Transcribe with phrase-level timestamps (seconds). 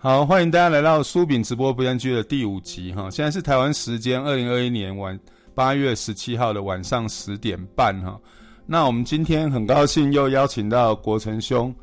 [0.00, 3.10] 好，欢迎大家来到苏饼直播不间居的第五集哈。
[3.10, 5.18] 现在是台湾时间二零二一年晚
[5.56, 8.16] 八月十七号的晚上十点半哈。
[8.64, 11.74] 那我们今天很高兴又邀请到国成兄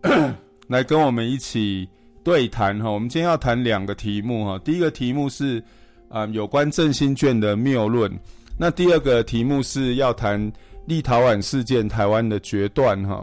[0.68, 1.86] 来跟我们一起
[2.24, 2.88] 对谈哈。
[2.88, 4.58] 我们今天要谈两个题目哈。
[4.60, 5.62] 第一个题目是
[6.08, 8.10] 啊有关振兴券的谬论，
[8.56, 10.50] 那第二个题目是要谈
[10.86, 13.22] 立陶宛事件台湾的决断哈。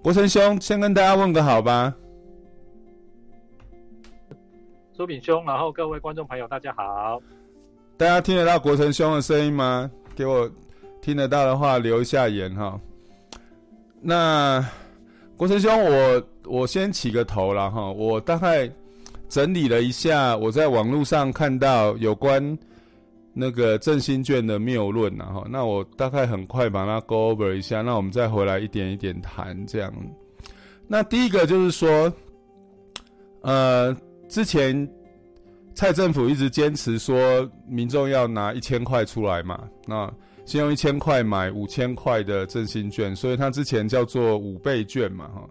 [0.00, 1.92] 国成兄先跟大家问个好吧。
[4.96, 7.20] 苏炳兄，然后各位观众朋友，大家好。
[7.96, 9.90] 大家听得到国成兄的声音吗？
[10.14, 10.48] 给我
[11.02, 12.78] 听得到的话留一下言哈。
[14.00, 14.64] 那
[15.36, 17.90] 国成兄，我我先起个头了哈。
[17.90, 18.70] 我大概
[19.28, 22.56] 整理了一下，我在网络上看到有关
[23.32, 29.92] 那个振兴券的谬论然后，那我大概很快把它 go over 一下，那我们再回来一点一点谈这样。
[30.86, 32.12] 那第一个就是说，
[33.40, 33.96] 呃。
[34.28, 34.88] 之前
[35.74, 40.12] 蔡政府一直坚持说，民众要拿一千块出来嘛，那
[40.44, 45.48] 先用一千块买五千块的振兴券，所以他之前叫做五倍券嘛，哈。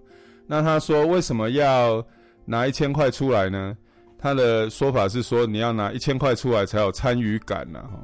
[0.48, 2.06] 那他说为什么要
[2.46, 3.78] 拿一千块出来呢？
[4.18, 8.00] 他的说法是说，你要拿一千块出来才有参与感呐，哈。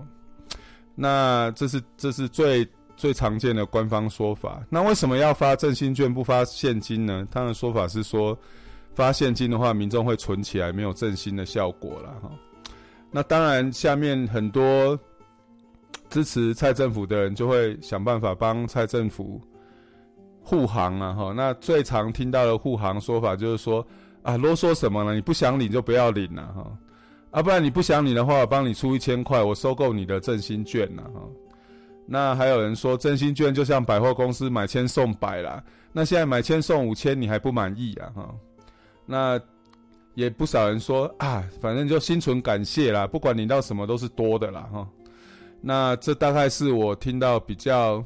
[0.95, 4.61] 那这是这是最最常见的官方说法。
[4.70, 7.28] 那为什么要发振兴券不发现金呢？
[7.31, 8.38] 他的说法是说。
[9.00, 12.30] 发现金的话，民众会存起来，没有振兴的效果了哈。
[13.09, 15.00] 那当然，下面很多
[16.09, 19.39] 支持蔡政府的人就会想办法帮蔡政府
[20.44, 21.31] 护航了哈。
[21.33, 23.88] 那最常听到的护航说法就是说
[24.22, 25.16] 啊，啰嗦什么呢？
[25.16, 26.77] 你不想领就不要领了哈。
[27.31, 31.22] 啊，不然你不想领的话，我帮你出一千块，我收购你的振兴券了哈。
[32.05, 35.64] 那还有人说，振兴券就像百货公司买千送百啦。
[35.94, 38.36] 那现在买千送五千，你还不满意啊哈？
[39.11, 39.41] 那
[40.13, 44.88] 也不少人说啊，反正就心存感谢啦，不管领到什么都是多的啦哈。
[45.61, 48.05] 那这大概是我听到比较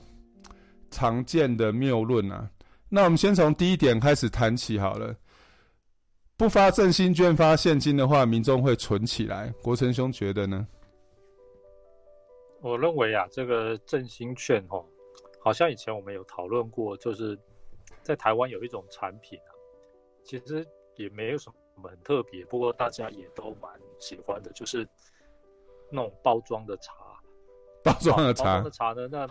[0.90, 2.50] 常见的谬论啊。
[2.88, 5.14] 那我们先从第一点开始谈起好了。
[6.38, 9.54] 不发振兴券发现金的话，民众会存起来。
[9.62, 10.66] 国成兄觉得呢？
[12.62, 14.86] 我认为啊，这个振兴券哦，
[15.42, 17.38] 好像以前我们有讨论过，就是
[18.02, 19.52] 在台湾有一种产品啊，
[20.24, 20.66] 其实。
[20.96, 24.88] 也没有什么很特别，不过大家也都蛮喜欢的，就是
[25.90, 26.94] 那种包装的茶，
[27.84, 29.08] 包装的茶，包装的茶呢？
[29.12, 29.28] 那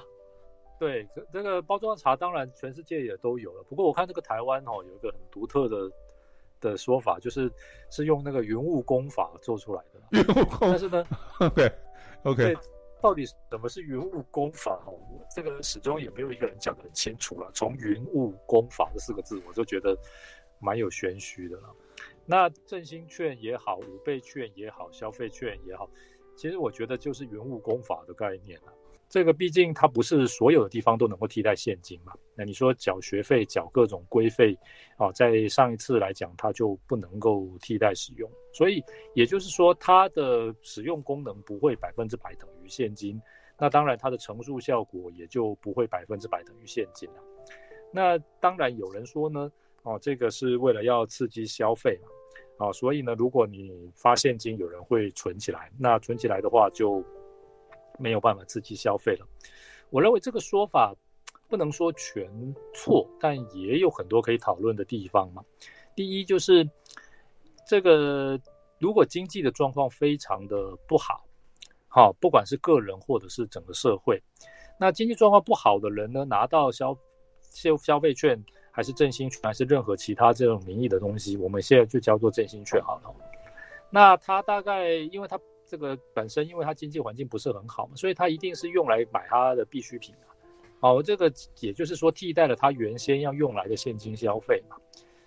[0.79, 3.63] 对这个包装的茶，当然全世界也都有了。
[3.69, 5.91] 不过我看这个台湾哦，有一个很独特的
[6.61, 7.51] 的说法，就是
[7.91, 10.01] 是用那个云雾功法做出来的。
[10.19, 11.05] 云雾功，但是呢，
[11.41, 11.73] OK
[12.25, 12.57] OK，
[13.01, 14.99] 到底什么是云雾功法哦？
[15.35, 17.49] 这个始终也没有一个人讲得很清楚了。
[17.55, 19.97] 从云雾功法这四个字，我就觉得。
[20.63, 21.75] 蛮有玄虚的了，
[22.25, 25.91] 那振兴券也好，五倍券也好，消费券也好，
[26.37, 28.73] 其实我觉得就是云雾功法的概念了。
[29.09, 32.15] 这个毕竟它不是所有的地方都能够替代现金嘛。
[32.35, 34.57] 那你说缴学费、缴各种规费
[34.97, 38.31] 啊，在上一次来讲，它就不能够替代使用。
[38.55, 38.83] 所以
[39.15, 43.21] 也就是说，它的使用功能不会百分之百等于现金。
[43.59, 47.17] 那当然，它的乘数效果也就不会百分之百等于现金了。
[47.93, 49.53] 那当然有人说呢。
[49.85, 52.09] 哦，这个是为了要刺激消费嘛，
[52.67, 57.03] 哦，所以呢，如果你发现金，有人会存起来，那存起来的话就
[57.99, 59.27] 没有办法刺激消费了。
[59.91, 60.95] 我认为这个说法
[61.49, 62.31] 不能说全
[62.73, 65.43] 错，但也有很多可以讨论的地方嘛。
[65.97, 66.65] 第一就是
[67.67, 68.41] 这个，
[68.79, 71.27] 如果经济的状况非常的不好，
[71.89, 74.23] 好，不管是个人或者是整个社会，
[74.79, 76.97] 那经济状况不好的人呢，拿到消
[77.41, 78.41] 消消费券。
[78.73, 83.15] 还是振兴券，还是任何其他这种名义的东西，我们现在就叫做振兴券好了。
[83.91, 90.33] 那它大概，因为它这个本身，因为它经济环境不是很好嘛，所以它一定是用来买它的必需品啊。
[90.81, 91.31] 好，这个
[91.61, 94.77] 也就是说替代了它原先要用来的现金消费嘛。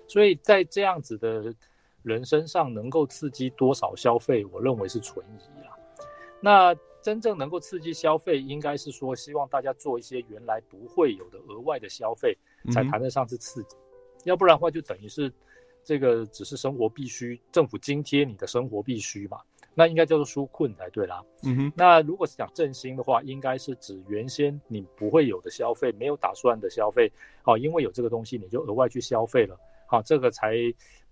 [0.07, 1.53] 所以在这样子的
[2.01, 5.71] 人身上能够刺激多少消费，我认为是存疑啊。
[6.41, 6.75] 那
[7.05, 12.35] 真正能够刺激消费，应该是说希望大家做一些原来不会有的额外的消费。
[12.73, 13.85] 才谈得上是刺激，嗯，
[14.23, 15.31] 要不然的话就等于是
[15.83, 19.39] 这个只是生活必须，政府津贴你的生活必须嘛，
[19.75, 21.23] 那应该叫做纾困才对啦。
[21.43, 27.11] 嗯哼，那如果是讲振兴的话，应该是指原先你不会有的消费，没有打算的消费，
[27.43, 29.55] 好，因为有这个东西你就额外去消费了，
[29.85, 30.55] 好，这个才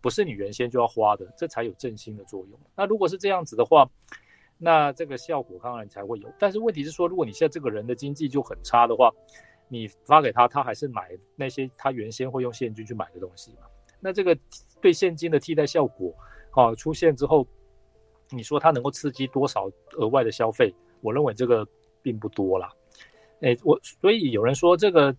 [0.01, 2.59] 不是你原先就要花的，这才有振兴的作用。
[2.75, 3.87] 那如果是这样子的话，
[4.63, 6.33] 那这个效果当然才会有。
[6.39, 9.11] 但是问题是说，如果你现在这个人的经济就很差的话，
[9.67, 13.67] 你发给他，他还是买那些他原先会用现金去买的东西嘛？
[13.99, 14.37] 那这个
[14.79, 16.15] 对现金的替代效果
[16.51, 17.45] 啊出现之后，
[18.31, 20.73] 你说它能够刺激多少额外的消费？
[21.01, 21.67] 我认为这个
[22.01, 22.71] 并不多啦。
[23.41, 25.13] 诶，我所以有人说这个，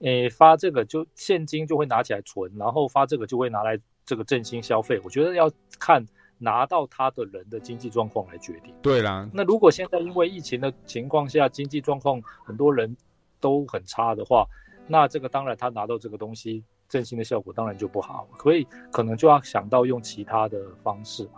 [0.00, 5.00] 诶发这个就现金就会拿起来存，然后发这个就会拿来这个振兴消费。
[5.02, 6.04] 我觉得要看
[6.40, 8.74] 拿到它的人的经济状况来决定。
[8.82, 12.96] 对啦，那如果现在因为疫情的情况下，经济状况很多人
[13.38, 14.44] 都很差的话，
[14.88, 21.28] 那这个当然他拿到这个东西振兴的效果当然就不好，所以可能就要想到用其他的方式。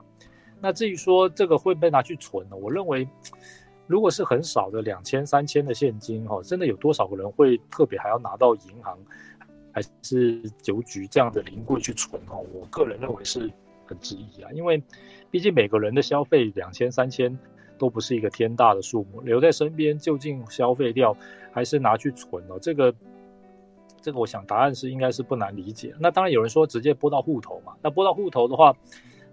[0.61, 2.57] 那至于说这个会被拿去存呢？
[2.57, 3.07] 我认为。
[3.89, 8.97] 如果是很少的两千三千的现金哈，真的有多少个人会特别还要拿到银行
[9.73, 12.37] 还是邮局这样的临柜去存哈？
[12.55, 13.51] 我个人认为是
[13.93, 14.83] 很质疑啊，因为
[15.31, 17.39] 毕竟每个人的消费两千三千
[17.79, 21.17] 都不是一个天大的数目，留在身边究竟消费掉
[21.53, 22.59] 还是拿去存哦？
[22.61, 22.95] 这个
[24.01, 25.95] 这个我想答案是应该是不难理解。
[26.01, 28.75] 那当然有人说直接拨到户头嘛，那拨到户头的话。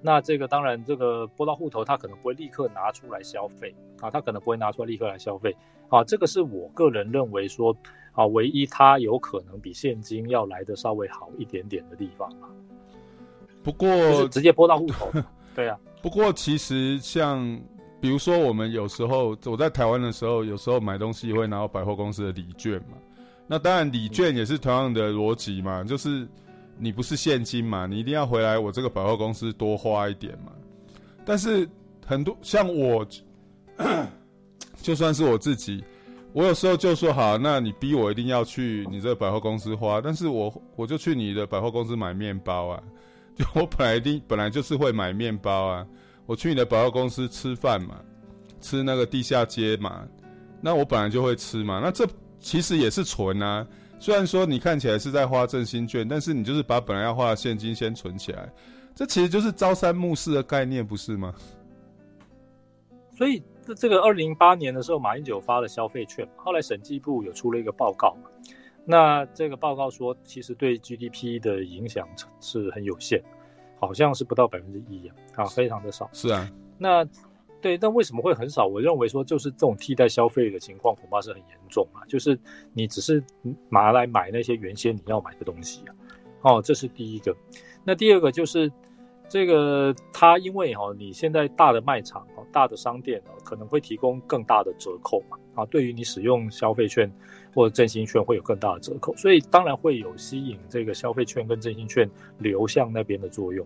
[0.01, 5.53] 那这个当然，这个拨到户头，他可能不会立刻拿出来消费啊，他可能不会拿出来立刻来消费
[5.89, 6.01] 啊。
[6.05, 7.75] 这个是我个人认为说
[8.13, 12.47] 啊，唯一他有可能比现金要来的稍微好一点点的地方啊。
[13.63, 15.11] 不过，就是直接拨到户口，
[15.55, 15.77] 对啊。
[16.01, 17.59] 不过其实像
[17.99, 22.97] 比如说我们有时候我在台湾的时候，有时候买东西会拿到百货公司的礼券嘛。
[23.47, 26.27] 那当然礼券也是同样的逻辑嘛，就是。
[26.81, 27.85] 你不是现金嘛？
[27.85, 30.53] 你一定要回来我这个百货公司多花一点嘛。
[31.25, 31.67] 但是
[32.05, 33.05] 很多像我，
[34.81, 35.83] 就算是我自己，
[36.31, 42.81] 我有时候就说好，那你逼我一定要去你这个百货公司花，但是我我就去你的百货公司买面包啊。
[43.55, 45.87] 我本来一定本来就是会买面包啊。
[46.25, 47.99] 我去你的保货公司吃饭嘛，
[48.61, 50.07] 吃那个地下街嘛，
[50.61, 51.79] 那我本来就会吃嘛。
[51.81, 52.07] 那这
[52.39, 53.65] 其实也是存啊。
[53.99, 58.47] 虽然说你看起来是在花振兴券，但是你就是把本来要花的现金先存起来，
[58.93, 61.33] 这其实就是朝三暮四的概念，不是吗？
[63.17, 68.15] 所以这这个二零零八年的时候，马英九发了消费券，后来审计部有出了一个报告，
[68.89, 72.07] 那这个报告说，其实对 GDP 的影响
[72.39, 73.21] 是很有限，
[73.79, 76.09] 好像是不到百分之一啊，啊，非常的少。
[76.11, 77.07] 是啊，那。
[77.61, 78.65] 对，但为什么会很少？
[78.65, 81.99] 我认为说，就是这种替代消费的情况恐怕是很严重啊。
[82.07, 82.39] 就是
[82.71, 83.21] 你只是
[83.67, 85.93] 拿来买那些原先你要买的东西啊。
[86.43, 87.35] 哦，这是第一个。
[87.83, 88.71] 那第二个就是
[89.27, 95.37] 这个，它因为哈，你现在大的卖场、大的商店可能会提供更大的折扣嘛。
[95.53, 97.11] 啊，对于你使用消费券
[97.53, 103.65] 或者振兴券会有更大的折扣，所以当然会有吸引这个消费券跟振兴券流向那边的作用。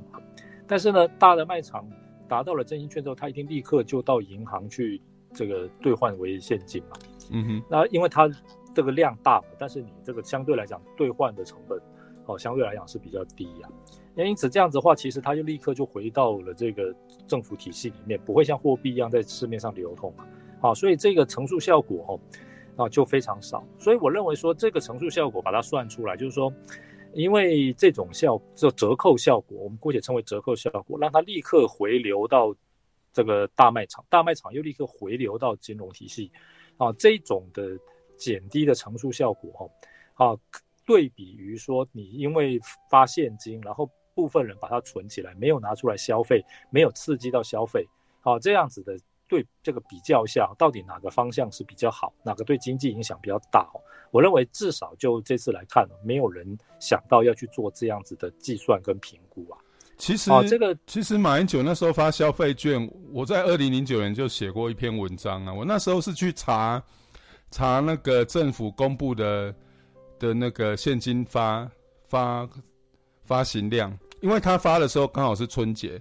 [0.68, 1.88] 但是呢，大的卖场。
[2.26, 5.00] 达到了振兴券之后，他一定立刻就到银行去
[5.34, 6.98] 这个兑换为现金嘛。
[7.32, 8.28] 嗯哼，那因为它
[8.74, 11.80] 这个量大嘛，但是你这个相对来讲兑换的成本
[12.26, 13.70] 哦，相对来讲是比较低呀。
[14.16, 16.96] 那因此这样子的话，其实它就立刻就回到了这个
[17.28, 20.26] 政府体系里面，不会像货币一样在市面上流通嘛。
[20.60, 22.20] 好，所以这个乘数效果哦，
[22.75, 23.64] 啊就非常少。
[23.78, 26.54] 所以我认为说这个乘数效果把它算出来，就是说。
[27.16, 32.52] 因为这种效这折扣效果，我们姑且称为折扣效果，让它立刻回流到
[33.12, 36.31] 这个大卖场，大卖场又立刻回流到金融体系，
[36.75, 37.78] 啊，这种的
[38.18, 39.52] 减低的乘数效果，
[40.16, 40.38] 哈，啊，
[40.88, 42.60] 对比于说你因为
[42.90, 47.88] 发现金，然后部分人把它存起来，没有拿出来消费，没有刺激到消费，
[48.22, 48.98] 啊，这样子的。
[49.34, 53.68] 对这个比较下，到底哪个方向是比较好，哪个对经济影响比较大？
[54.12, 56.46] 我认为至少就这次来看，没有人
[56.80, 59.58] 想到要去做这样子的计算跟评估啊。
[59.98, 65.52] 其实，啊、这个其实马英九那时候发消费券，我在二零零九年就写过一篇文章啊。
[65.52, 66.84] 我那时候是去查
[67.50, 69.56] 查那个政府公布的
[70.20, 71.68] 的那个现金发
[72.06, 72.48] 发
[73.24, 76.00] 发行量，因为他发的时候刚好是春节。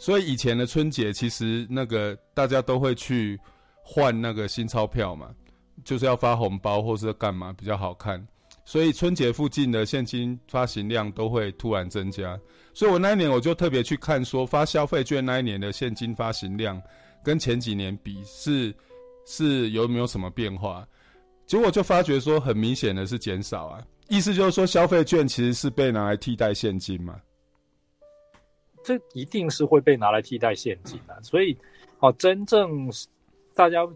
[0.00, 3.38] 所以以前的春节，其实那个大家都会去
[3.84, 5.28] 换那个新钞票嘛，
[5.84, 8.26] 就是要发红包或是干嘛比较好看。
[8.64, 12.38] 所以春节附近的现金发行量都会突然增加。
[12.72, 16.80] 所以我那一年我就特别去看说，发消费券那一年的现金发行量
[17.22, 18.74] 跟前几年比是
[19.26, 20.86] 是有没有什么变化？
[21.46, 23.82] 结果就发觉说，很明显的是减少啊。
[24.08, 27.20] 意思就是说，消费券其实是被拿来替代现金嘛。
[28.82, 31.56] 这一定是会被拿来替代现金的，所以，
[31.98, 32.90] 哦，真正
[33.54, 33.86] 大家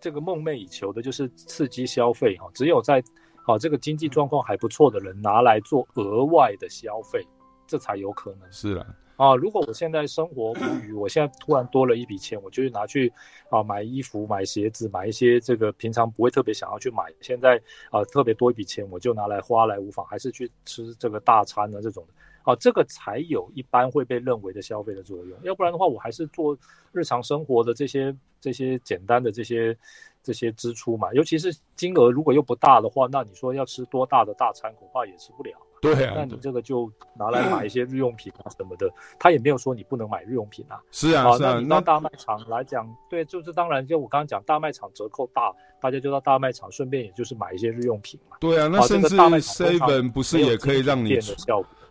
[0.00, 3.02] 这个梦寐以求的就是刺激消费哈，只有在
[3.46, 7.26] 哦这个经济状况还不错的人拿来做额外的消费，
[7.66, 8.52] 这才有可能。
[8.52, 13.12] 是的，啊，如果我现在生活无余，我现在突然多了一笔钱，我就拿去
[13.50, 22.06] 啊买衣服、买鞋子、买一些这个平常不会特别想要去买，现在啊特别多一笔钱，我就拿来花来无妨，还是去吃这个大餐的这种。
[22.42, 25.38] 啊，这个才有一般会被认为的消费的作用。
[25.42, 26.56] 要不然的话，我还是做
[26.92, 29.76] 日常生活的这些这些简单的这些
[30.22, 31.12] 这些支出嘛。
[31.12, 35.52] 尤其是金额如果又不大的话，那你说要吃多大的大餐，恐怕也吃不了。
[35.80, 40.82] 对啊，那你这个就拿来买一些日用品啊什么的，他也没有说你不能买日用品啊。
[40.90, 41.62] 是啊，是啊。
[41.64, 48.36] 那大卖场来讲，对，就是当然，就我刚刚讲，大卖场折扣大，大家就到大卖场，顺便也就是买一些日用品嘛。
[48.40, 51.36] 对啊，那甚至 Seven 不是也可以让你存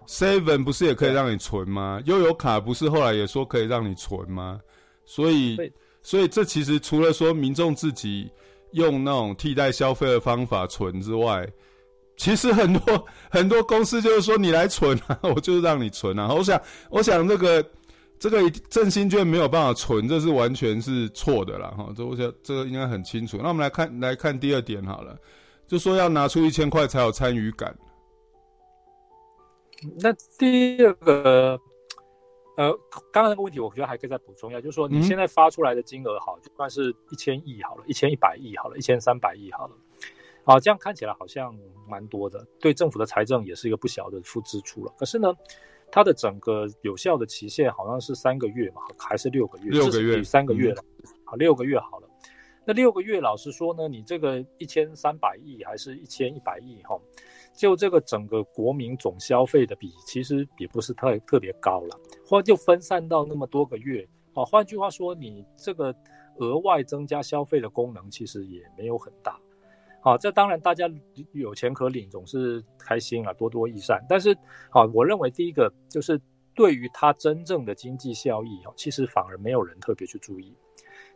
[0.07, 2.01] ？Seven 不是也可以让你存吗？
[2.05, 4.59] 悠游卡不是后来也说可以让你存吗？
[5.05, 5.57] 所以，
[6.01, 8.29] 所以这其实除了说民众自己
[8.71, 11.47] 用那种替代消费的方法存之外。
[12.17, 16.33] 其实很多 很多公司就是说，你来存啊， 我就是让你存啊。
[16.33, 16.59] 我想，
[16.89, 17.63] 我想这个
[18.17, 21.67] 这个振兴券没有办法存，这是完全是错的啦。
[21.77, 21.93] 哈。
[21.95, 23.37] 这我想这个应该很清楚。
[23.39, 25.15] 那我们来看来看第二点好了，
[25.67, 27.71] 就说要拿出一千块才有参与感。
[29.99, 31.59] 那第二个，
[32.57, 32.71] 呃，
[33.11, 39.75] 刚刚那个问题，我觉得还可以再补充一下，就是说你现在发出来的金额好，就算是一千亿好了，一千一百亿好了，一千三百亿好了。
[40.45, 41.53] 啊，这样看起来好像
[41.87, 44.93] 蛮多的，对政府的财政也是一个不小的负支出了。
[44.97, 45.33] 可是呢，
[45.91, 49.71] 它的整个有效的期限好像是三个月嘛，还是六个月？
[49.71, 50.83] 六个月，三个月了。
[51.25, 52.07] 好，六个月好了。
[52.65, 56.99] 那六个月，老实说呢，你这个一千三百亿还是一千一百亿哈，
[57.57, 61.99] 就这个整个国民总消费的比，其实也不是特特别高了。
[62.25, 65.93] 或就分散到那么多个月，啊，换句话说，你这个
[66.37, 69.39] 额外增加消费的功能其实也没有很大。
[70.03, 70.87] 啊，这当然大家
[71.33, 74.05] 有钱可领，总是开心啊，多多益善。
[74.07, 74.31] 但是，
[74.69, 76.21] 啊，我认为第一个就是
[76.53, 80.55] 对于它真正的经济效益，啊，其实反而没有人特别去注意。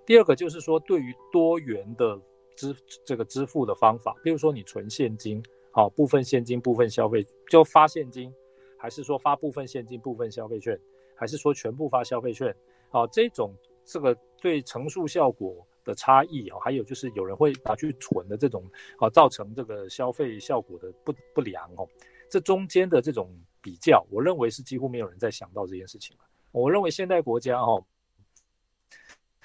[0.05, 2.19] 第二个就是说，对于多元的
[2.57, 5.41] 支这个支付的方法，比如说你存现金，
[5.72, 8.34] 啊，部分现金部分消费，就发现金，
[8.78, 10.80] 还是说发部分现金部分消费券，
[11.16, 12.56] 还是说全部发消费券，
[12.90, 13.54] 啊，这种
[13.86, 15.66] 这个对乘数效果。
[15.84, 18.63] 的差异啊，还有就是有人会拿去存的这种
[19.00, 21.90] 啊，造成这个消费效果的不不良哦。
[22.30, 26.24] 这中间的这种比较，我认为是几乎没有人在想到这件事情了。
[26.51, 27.84] 我认为现代国家哈，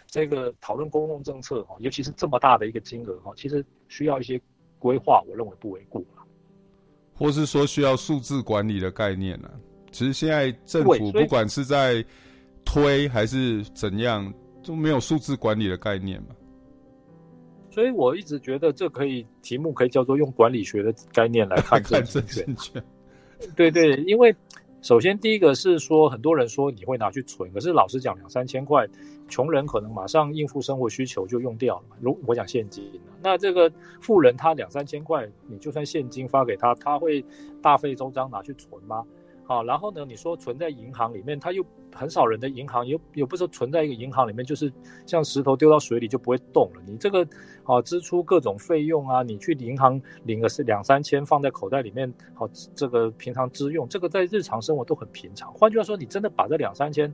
[0.06, 4.38] 这个讨论公共政策哈，尤其是这么大的一个金额哈，其实需要一些
[4.78, 6.04] 规划，我认为不为过。
[7.16, 9.50] 或是说需要数字管理的概念呢？
[9.90, 12.04] 其实现在政府不管是在
[12.64, 14.32] 推还是怎样。
[14.66, 16.34] 都没有数字管理的概念嘛？
[17.70, 22.82] 所以我一直觉得这可以题目可以叫做用管理学的概念来看振兴券。
[23.54, 24.34] 对对，因为
[24.82, 28.86] 首先第一个是说，很多人说你会拿去存，可是老实讲，两三千块，
[29.28, 31.96] 穷人可能马上应付生活需求就用掉了。
[32.00, 37.24] 如我讲现金，那这个富人他两三千块，你就算现金发给他，他会
[37.60, 39.04] 大费周章拿去存吗？
[39.46, 41.64] 好，然后呢，你说存在银行里面，它又。
[41.94, 44.70] 很少人的银行又又不是存在一个银行里面，就是
[45.06, 46.82] 像石头丢到水里就不会动了。
[46.86, 47.26] 你这个
[47.64, 55.50] 啊支出各种费用啊，你去银行领个是两三千放在口袋里面，好，这个平常支用，这个在日常生活都很平常。
[55.54, 57.10] 换句话说，你真的把这两三千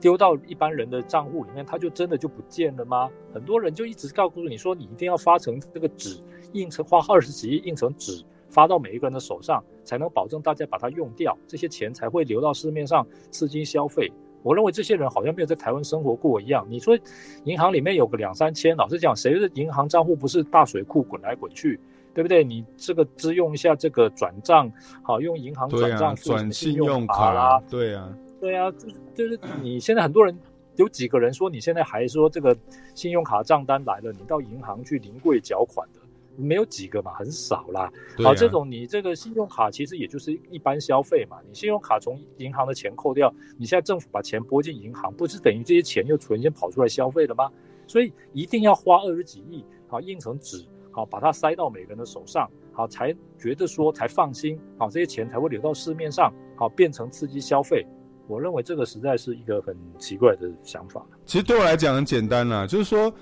[0.00, 3.10] 丢到一般人的账户里面，它就真的就不见了吗？
[3.34, 6.18] 很多人就一直告诉你说，你一定要发成这个纸，
[6.54, 8.24] 印成花二十几亿印成纸。
[8.52, 14.12] 发到每一个人的手上，才能保证大家把它用掉，这些钱才会流到市面上刺激消费。
[14.42, 16.66] 我认为这些人好像没有在台湾生活过一样。
[16.68, 16.98] 你说
[17.44, 21.80] 银行里面有个两三千，老实讲，谁的银行账户不是大水库滚来滚去，
[22.12, 22.44] 对不对？
[22.44, 24.70] 你这个支用一下这个转账，
[25.02, 30.36] 好用银行转账、转信用卡啦，对啊，对啊，就是就是你现在很多人
[30.76, 32.54] 有几个人说你现在还说这个
[32.94, 36.00] 信用卡账单来了，你到银行去临柜缴款的。
[36.36, 37.92] 没有几个嘛，很少啦。
[38.22, 41.36] 好、啊，这种你这个信用卡其实也就是一般消费嘛。
[41.46, 47.50] 你信用卡从银行的钱扣掉，你现在政府把钱拨进银行，不是等于这些钱又存先跑出来消费了吗？
[47.86, 57.86] 所以一定要花二十几亿，好印成纸，好把它塞到每个人的手上，好才觉得说才放心，好这些钱才会流到市面上，好变成刺激消费。
[58.26, 61.04] 我认为这个实在是一个很奇怪的想法。
[61.26, 63.12] 其实对我来讲很简单啦，就是说。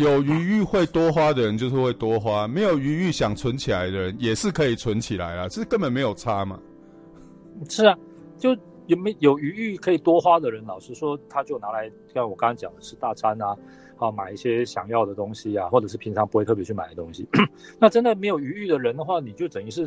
[0.00, 6.58] 有余裕会多花的人就是会多花，没有余裕想存起来的人也是可以存起来啦，这根本没有差嘛。
[7.68, 7.94] 是啊，
[8.38, 13.54] 就有没有余裕可以多花的人，老实说，他就拿来像我刚刚讲的吃大餐啊，
[13.98, 17.28] 啊买一些想要的东西啊，或者是平常不会特别去买的东西。
[17.78, 19.86] 那真的没有余裕的人的话，你就等于是，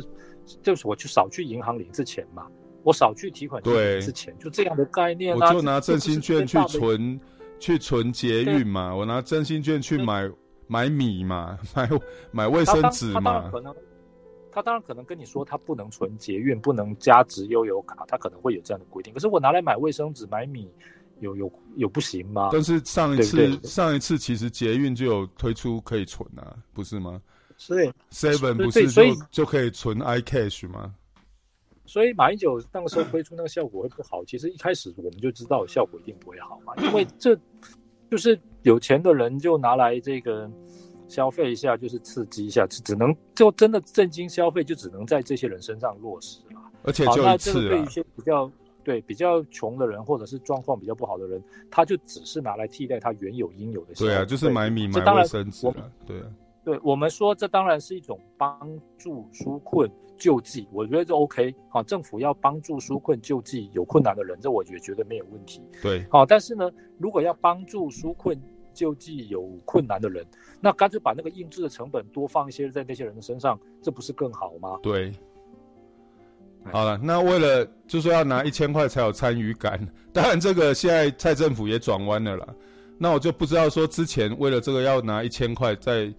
[0.62, 2.46] 就是我去少去银行领一次钱嘛，
[2.84, 5.48] 我少去提款机领一次钱，就这样的概念啊。
[5.48, 7.20] 我就拿振兴券去存。
[7.58, 10.30] 去存捷运嘛，我拿真心券去买
[10.66, 11.88] 买米嘛，买
[12.30, 13.50] 买卫生纸嘛。
[13.50, 13.74] 可能
[14.52, 19.12] 他当然可能跟你说他不能存捷运，不能加值悠游卡，他可能会有这样的规定。
[19.12, 20.70] 可是我拿来买卫生纸、买米，
[21.20, 22.50] 有有有不行吗？
[22.52, 27.20] 但是上一次对对上一次其实捷运就有推出可以存啊，不是吗？
[27.56, 30.94] 所以 Seven 不是就就可以存 iCash 吗？
[31.86, 37.38] 所以马英九那个时候推出那个效果会不好，其实一开始我们就知道效果一定不会好嘛，因为这
[38.10, 40.50] 就是有钱的人就拿来这个
[41.08, 46.60] 消费一下，就是刺激一下，只能就真的震惊消费，就只能在这些人身上落实了。
[46.84, 47.30] 而且就一次啊。
[47.30, 48.50] 那这对一些比较
[48.82, 54.12] 对比较穷的人或者是状况比较不好的人，他就只是拿来替代他原有应有的消费。
[54.12, 55.74] 对啊，就是买米买卫生纸啊，
[56.06, 56.26] 对啊。
[56.64, 58.58] 对我们说，这当然是一种帮
[58.96, 65.60] 助纾困救济，我觉得这 OK 好，政府要帮助纾困救济有困难的人，这我也觉得没有问题。
[65.82, 68.40] 对，好，但是呢，如果要帮助纾困
[68.72, 70.24] 救济有困难的人，
[70.60, 74.78] 那干脆把那个印制的成本多放一些在那些人的身上，这不是更好吗？
[74.82, 75.12] 对。
[76.72, 79.78] 好了，那为了就说要拿一千块才有参与感，
[80.12, 82.54] 当然这个现在蔡政府也转弯了啦。
[82.98, 86.12] 那我就不知道说之前为了这个要拿一千块在。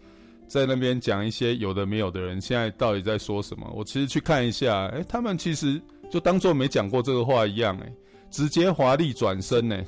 [0.47, 3.71] 在那边讲一些有的没有的人，现在到底在说什么？
[3.75, 7.93] 我其实去看一下，哎、他们其实就当做没讲过这个话一样、欸，哎，
[8.29, 9.85] 直接华丽转身、欸，呢。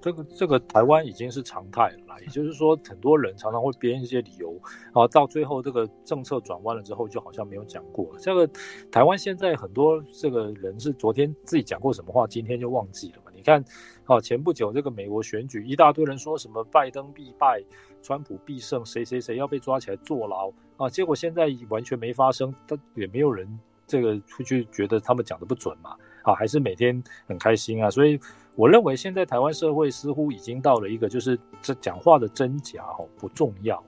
[0.00, 4.52] 这个这个台湾已经是常态了啦，也就是说，很多人常常会编一些理由，
[4.92, 8.10] 啊，到最后这个政策转弯了之后，就好像没有讲过。
[8.18, 8.44] 这个
[8.90, 13.30] 台湾现在很多这个人是昨天自己讲过什么话，今天就忘记了嘛？
[13.32, 13.64] 你看，
[14.06, 17.62] 啊，前不久这个美国选举，一大堆人说什么拜登必败，
[18.02, 23.48] 川普必胜，谁谁谁要被抓起来坐牢啊，结果现在完全没发生，但也没有人
[23.86, 25.96] 这个出去觉得他们讲的不准嘛？
[26.22, 28.20] 啊，还是每天很开心啊，所以。
[28.54, 33.82] 我认为现在台湾社会似乎已经到了一个，就是这讲话的真假哦不重要，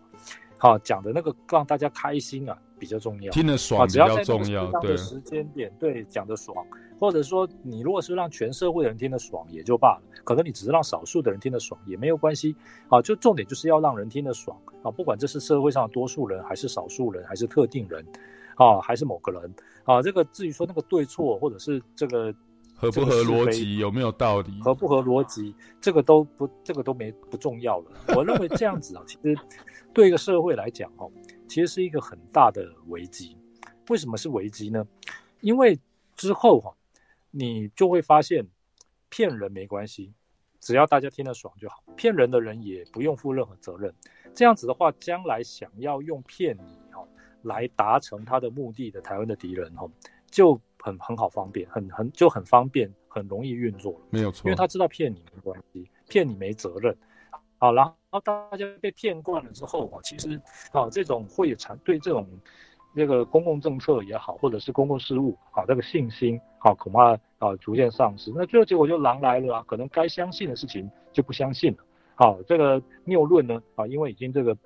[0.57, 4.97] 好讲的那个让大家开心啊比较重要，听得爽比较重要，对。
[4.97, 6.67] 时间点对讲得爽，
[6.99, 12.55] 或者说你如果是让全社会的人听得爽也就罢了，可能你只是让少数的人听得爽也没有关系，
[12.89, 18.05] 啊，就重点就是要让人听得爽啊，不管这是社会上的多数人还是少数人还是特定人，
[18.57, 22.35] 啊，还是某个人啊，这个至于说那个对错或者是这个。
[22.77, 24.61] 合不合逻辑，有没有道理？
[24.61, 27.85] 合不合逻辑，这个都不，这个都没不重要了。
[28.17, 29.39] 我认为这样子啊，其实
[29.93, 31.09] 对一个社会来讲，哈，
[31.47, 33.37] 其实是一个很大的危机。
[33.89, 34.85] 为什么是危机呢？
[35.41, 35.79] 因为
[36.17, 36.75] 之后哈，
[37.37, 38.47] 你就会发现
[39.09, 40.15] 骗人没关系，
[40.61, 41.83] 只要大家听得爽就好。
[41.97, 43.93] 骗人的人也不用负任何责任。
[44.33, 47.07] 这样子的话，将来想要用骗你哈
[47.43, 49.89] 来达成他的目的的台湾的敌人哈，
[50.31, 50.61] 就。
[50.85, 53.99] 很很好方便，很很就很方便，很容易运作。
[54.11, 56.95] 没有错，因为他知道骗你没关系，骗你没责任。
[57.57, 60.39] 好，然后大家被骗惯了之后啊，其实
[60.73, 62.29] 啊，这种会产对这种
[62.95, 68.33] 那个公共政策也好，或者是公共事务啊，这个信心啊，恐怕啊逐渐丧失。
[68.35, 71.79] 那最后结果就狼来了啊，可能该相信的事情就不相信了。
[72.15, 74.57] 好，这个谬论呢啊，因为已经这个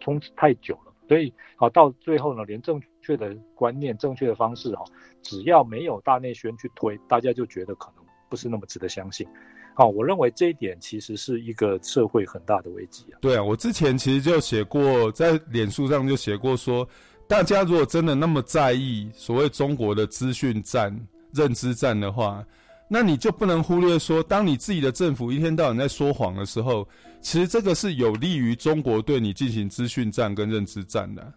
[0.00, 0.92] 冲太久了。
[1.08, 4.84] 所以，好，到最后呢，连正确的观念、正确的方式，哈，
[5.22, 9.26] 只要没有大内宣去推，大家就觉得可能不是那么值得相信。
[9.74, 13.18] 好，我认为这一点其实是一个社会很大的危机啊。
[13.20, 16.86] 对啊，我之前其实就写过，在脸书上就写过说，
[17.30, 20.92] 大家如果真的那么在意所谓中国的资讯战、
[21.32, 22.44] 认知战的话，
[22.88, 26.86] 那你就不能忽略说，当你自己的政府一天到晚在说谎的时候。
[27.22, 31.32] 其实这个是有利于中国对你进行资讯战跟认知战的。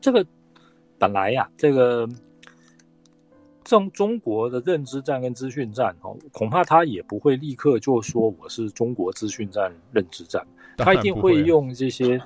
[0.00, 0.26] 这个
[0.98, 2.08] 本来呀、啊，这个
[3.62, 10.42] 中中国的认知战跟资讯战哦，恐怕他也不会立刻就说我是中国资讯战、认知战，
[10.78, 12.18] 他一定会用这些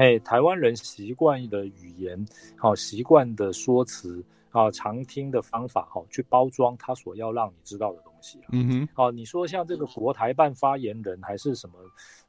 [0.00, 8.38] 哎台湾人习惯的语言、好习惯的说辞啊、常听的方法好去包装他所要让你知道的东西。
[8.50, 11.74] 嗯哼，好，你说像这个国台办发言人还是什么，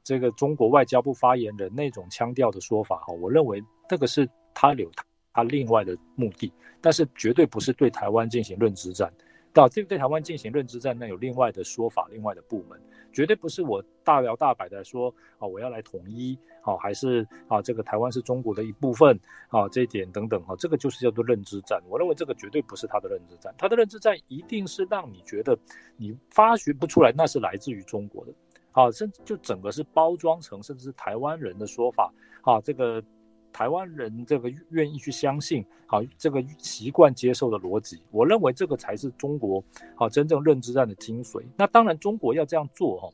[0.03, 4.91] 这个中国外交部发言人那种腔调的说法，哈，我认为这个是他有
[5.33, 9.09] 他另外的目的，但是绝对不是对台湾进行认知战。
[9.53, 12.79] 到这个对台湾进行认知战，那有另外的说法，另外的部门，
[13.11, 19.19] 绝对不是我大摇大摆的说啊，我要来统一，啊，还是啊，这个台湾是中国的一部分，
[19.49, 21.81] 啊，这一点等等，哈，这个就是叫做认知战。
[21.87, 25.57] 我认为这个绝对不是他的认知战，他的认知战一定是让你觉得
[25.97, 28.33] 你发掘不出来那是来自于中国的，
[28.71, 33.03] 啊，甚至就整个是包装成甚至是台湾人的说法，啊，这个。
[33.51, 39.63] 台湾人这个愿意去相信，好，这个习惯接受的逻辑，我认为这个才是中国
[39.95, 41.43] 好真正认知战的精髓。
[41.57, 43.09] 那当然，中国要这样做哈，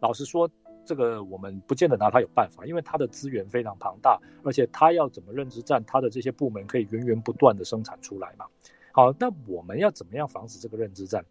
[0.00, 0.48] 老实说，
[0.84, 8.46] 这个我们不见得拿他有办法，因为他的资源非常庞大，而且他要怎么认知战，他的这些部门可以源源不断的生产出来嘛。
[8.92, 11.22] 好，那我们要怎么样防止这个认知战？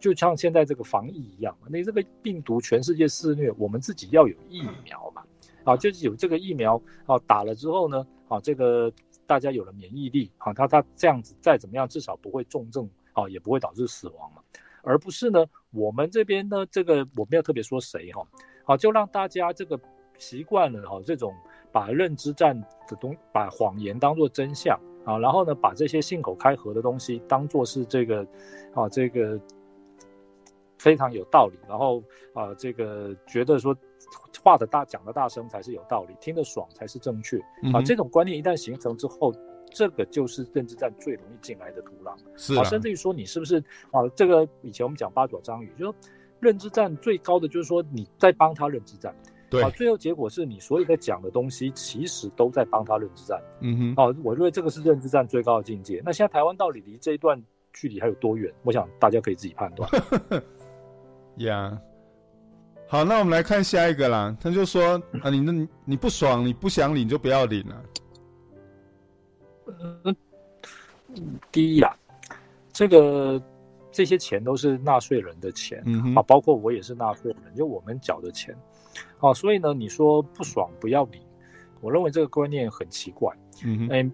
[0.00, 5.22] 就像现在这个防疫一样，那这个病毒全世界肆虐，我们自己要有疫苗嘛。
[5.64, 8.92] 啊，就是有这个疫苗啊，打了之后呢，啊，这个
[9.26, 14.42] 大家有了免疫力，啊，他他这样子再怎么样，至少不会重症啊，也不会导致死亡嘛。
[14.82, 18.26] 而不是呢，我们这边呢，这个我没有特别说谁哈，
[18.64, 19.78] 好，就让大家这个
[20.18, 21.32] 习惯了哈，这种
[21.70, 28.26] 把认知战的东，把谎言当作真相啊，然后呢，把这些信口开河的东西当作是这个
[28.74, 29.40] 啊，这个
[30.78, 32.02] 非常有道理，然后
[32.34, 33.76] 啊，这个觉得说
[34.42, 37.38] 话的大讲的大声才是有道理，听得爽才是正确
[37.72, 39.32] 啊，这种观念一旦形成之后。
[39.74, 43.56] 这个就是认知战最容易进来的土壤，是啊，甚至于说你是不是
[43.90, 44.06] 啊？
[44.14, 45.94] 这个以前我们讲八爪章鱼，就说
[46.40, 49.14] 认知战最高的就是说你在帮他认知战，
[49.48, 56.02] 对，啊，最后结果是你所有在讲的东西其实都在帮他认知战，嗯哼，啊，我认为这个是认知战最高的境界。
[56.04, 58.52] 那现在台湾到底离这一段距离还有多远？
[58.64, 59.88] 我想大家可以自己判断。
[61.36, 61.91] 呀， yeah.
[62.92, 64.36] 好，那我们来看下一个啦。
[64.38, 67.82] 他就说 啊，你那你不爽，你不想领就不要领了。
[70.04, 70.14] 嗯，
[71.50, 72.36] 第一呀、啊，
[72.70, 73.42] 这个
[73.90, 78.54] 这些钱都是纳税人的钱，嗯，啊，包括我也是纳税人，就我们缴的钱，
[79.20, 81.18] 啊，所以呢，你说不爽不要领，
[81.80, 84.12] 我认为这个观念很奇怪，嗯哼，嗯，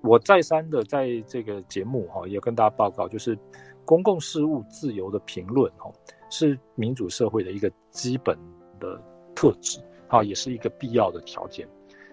[0.00, 3.38] 我再三的在这个节目哈、啊，也跟大家报告，就是
[3.84, 5.92] 公共事务自由的评论哈、啊，
[6.30, 8.38] 是民主社会的一个基本
[8.78, 9.00] 的
[9.34, 11.68] 特质，啊，也是一个必要的条件，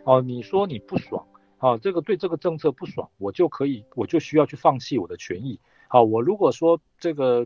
[0.05, 1.25] 哦、啊，你说你不爽。
[1.57, 5.59] 啊，这个对这个政策不爽，我就可以，我就需要去放弃我的权益。
[5.87, 7.45] 好，我如果说这个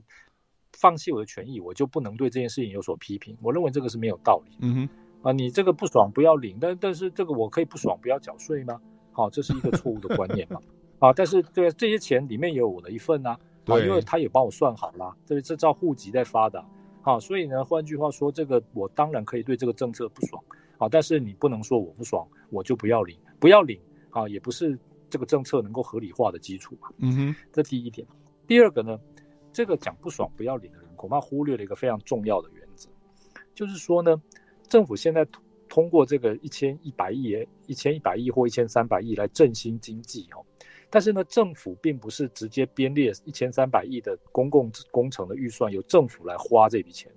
[0.71, 3.38] 放弃我的权益，我就不能对这件事情有所批评。
[3.41, 4.56] 我认为这个是没有道理。
[4.62, 4.89] 嗯哼，
[5.21, 8.80] 啊，你这个不爽不要领，但但是这个我可以不爽不要缴税吗？
[9.12, 10.62] 好，这是一个错误的观念嘛。
[10.99, 13.38] 啊，但是对这些钱里面也有我的一份啊。
[13.65, 16.63] 对，因为他也帮我算好了，这这照户籍在发的。
[17.01, 20.43] 啊，所以呢，换句话说，这个我当然可以对这个政策不爽。
[20.78, 23.80] 啊，但是你不能说我不爽，我就不要领，不要领。
[24.10, 24.78] 啊，也不是
[25.10, 26.89] 这个政策能够合理化的基础嘛。
[26.99, 28.08] 嗯哼，这第一点。
[28.47, 28.99] 第二个呢，
[29.51, 32.89] 这个讲不爽不要领的人，恐怕忽略了一个非常重要的原则，
[33.54, 34.21] 就是说呢，
[34.67, 35.28] 政府现在
[35.67, 37.36] 通过这个一千一百亿、
[37.67, 40.43] 一千一百亿或一千三百亿来振兴经济哦，
[40.95, 47.12] 但是呢，政府并不是直接编列一千三百亿的公共工程的预算由政府来花这笔钱。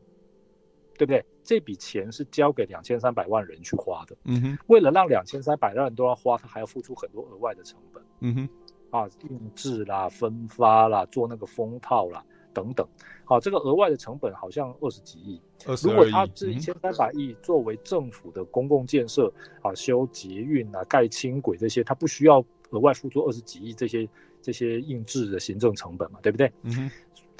[0.96, 1.24] 对不对？
[1.44, 4.16] 这笔钱是交给两千三百万人去花的。
[4.24, 4.58] 嗯哼。
[4.66, 8.02] 为了让两千三百万人都要花，他还要付出很多额外的成本。
[8.18, 8.48] 嗯哼。
[8.90, 12.20] 啊，印制啦、分发啦、做那个封套啦
[12.52, 12.84] 等等。
[13.24, 15.34] 好、啊，这个额外的成本好像二十几亿。
[15.34, 15.42] 亿。
[15.84, 24.08] 如果他这一千三百亿作为政府的公共建设、嗯、啊，修捷运啊、盖轻轨这些，他不需要额外付出二十几亿这些
[24.42, 26.18] 这些印制的行政成本嘛？
[26.22, 26.52] 对不对？
[26.62, 26.90] 嗯哼。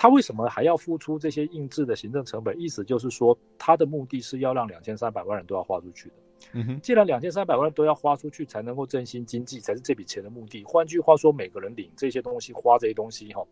[0.00, 2.56] 他为什么还要付出这些印制的行政成本？
[2.60, 6.14] 意思就是说，他的目的是要让两千三百万人都要花出去的。
[6.52, 10.62] 嗯哼，既然两千三百万人都要花出去，才能够振兴经济，才是这笔钱的目的。
[10.62, 13.44] 换句话说，每个人领这些东西、花这些东西，哈，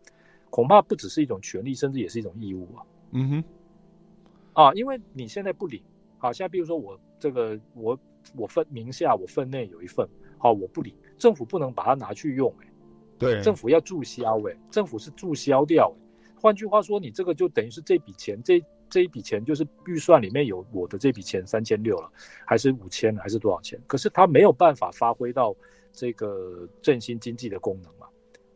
[0.49, 2.79] 恐怕不只是一种权利，甚至也是一种义务啊。
[3.11, 3.43] 嗯哼，
[4.53, 5.83] 啊，因为你现在不领，
[6.17, 7.99] 好，现在比如说我这个我
[8.37, 12.67] 我份名下我份内有一份，好，我不领，政府不能把它拿去用，欸，
[13.17, 16.03] 对，政府要注销，哎，政府是注销掉，欸。
[16.39, 22.11] 换句话说，你这个就等于是这笔钱，这这一笔钱就是预算里面有我的这笔钱三千六了，
[22.45, 23.79] 还是五千，还是多少钱？
[23.87, 25.55] 可是它没有办法发挥到
[25.91, 28.05] 这个振兴经济的功能嘛，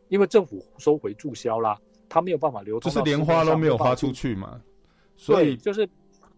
[0.08, 1.76] 因为政府收回注销啦，
[2.08, 4.60] 它没有办法流通，就是连花都没有花出去嘛。
[5.16, 5.88] 所以就是，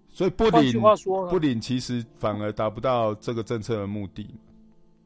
[0.08, 0.80] 所以不领，
[1.28, 4.34] 不领其实反而达不到这个政策的目的。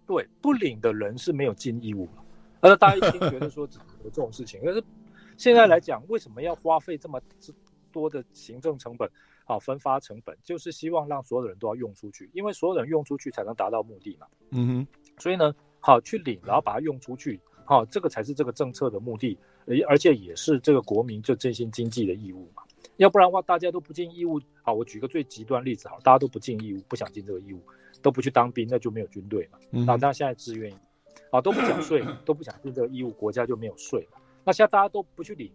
[0.09, 2.25] 对，不领的人是没有尽义务了。
[2.61, 3.69] 而大家一听觉得说
[4.03, 4.83] 有这种事情，但是。
[5.37, 7.21] 现在来讲，为什么要花费这么
[7.93, 9.09] 多的行政成本？
[9.45, 14.27] 啊，分发成本，就是希望让所有的人都要用出去，因为所有人用出去才能达到目的嘛。
[14.51, 14.87] 嗯哼。
[15.17, 22.65] 所以呢，好去领，然后把它用出去，好，这个才是这个政策的目的，而而且也是这个国民就振兴经济的义务嘛。
[22.99, 24.41] 要不然的话，大家都不尽义务。
[24.63, 27.61] 好，我举个最极端例子，好，大家都不尽义务，不想尽这个义务，
[28.03, 29.59] 都不去当兵，那就没有军队嘛。
[29.71, 30.73] 那大家现在自愿，
[31.31, 34.07] 啊，都不缴税，都不想尽这个义务，国家就没有税。
[34.45, 35.51] 那现在大家都不去领，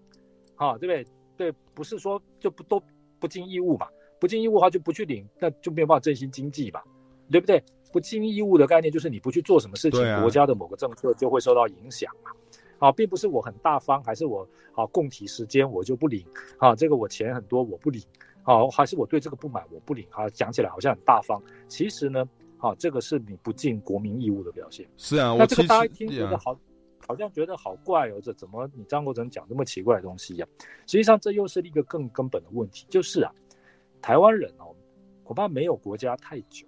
[0.55, 1.05] 啊，对不对？
[1.35, 2.81] 对，不是说就不都
[3.19, 3.87] 不尽义务嘛？
[4.19, 6.83] 不尽义务的话就不去领，那就没有办法振兴经济吧？
[7.29, 7.61] 对不对？
[7.91, 12.31] 不尽义务的概念就是你不去做什么事情，啊、国家的某个政策就会受到影响嘛。
[12.83, 16.25] 啊，并不是我很大方，还是我啊供体时间我就不领
[16.57, 18.03] 啊，这个我钱很多我不领
[18.43, 20.05] 啊，还是我对这个不满，我不领。
[20.11, 24.85] 啊，讲起来好像很大方，其实呢，啊，这个是你不尽国民义务的表现。
[24.97, 26.59] 是啊，那这个大家一听觉得好，
[27.07, 30.45] 好像觉得好怪哦，这怎么你张国成讲这么奇怪的东西呀？
[30.85, 33.31] 实际上这又是一个更根本的问题，就是啊，
[34.01, 34.75] 台湾人哦，
[35.23, 36.67] 恐怕没有国家太久，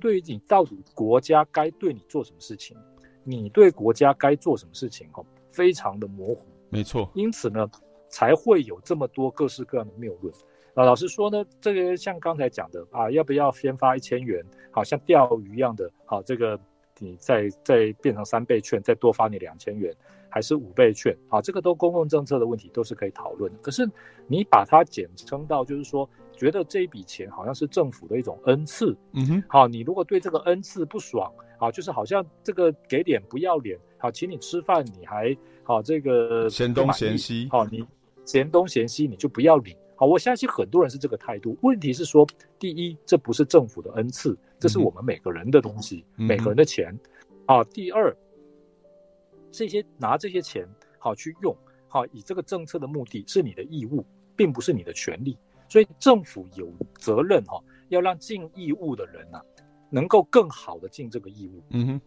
[0.00, 2.76] 对于你到底国家该对你做什么事情，
[3.24, 6.46] 你对国家该做什么事情哦，非常的模糊。
[6.68, 7.68] 没错，因此呢，
[8.08, 10.32] 才会有这么多各式各样的谬论。
[10.74, 16.58] 啊，老实说呢，这个像刚才讲的啊，要不要先发一千元，好像钓鱼一样的，好，这个
[17.00, 19.92] 你再再变成三倍券，再多发你两千元，
[20.28, 23.58] 还是五倍券，啊，这个都公共政策的问题，都是可以讨论的。
[23.58, 23.84] 可是
[24.28, 37.86] 你把它简称到，就是说，觉得这一笔钱好像是政府的一种恩赐，嗯哼，好，你如果对这个恩赐不爽，啊，就是好像这个给脸不要脸，好，请你吃饭你还好这个嫌东嫌西，好，你
[38.24, 39.76] 嫌东嫌西，你就不要领。
[39.94, 41.54] 好，我相信很多人是这个态度。
[41.60, 42.26] 问题是说，
[42.58, 46.98] 第一，这不是政府的恩赐，这是我们每个人的东西，嗯、每个人的钱。
[47.44, 48.16] 啊，第二，
[49.50, 50.66] 这些拿这些钱
[50.98, 51.54] 好去用，
[51.88, 54.02] 好以这个政策的目的是你的义务，
[54.34, 55.36] 并不是你的权利。
[55.68, 59.44] 所以政府有责任哈，要让尽义务的人呐、啊，
[59.90, 61.62] 能够更好的尽这个义务。
[61.70, 62.00] 嗯哼。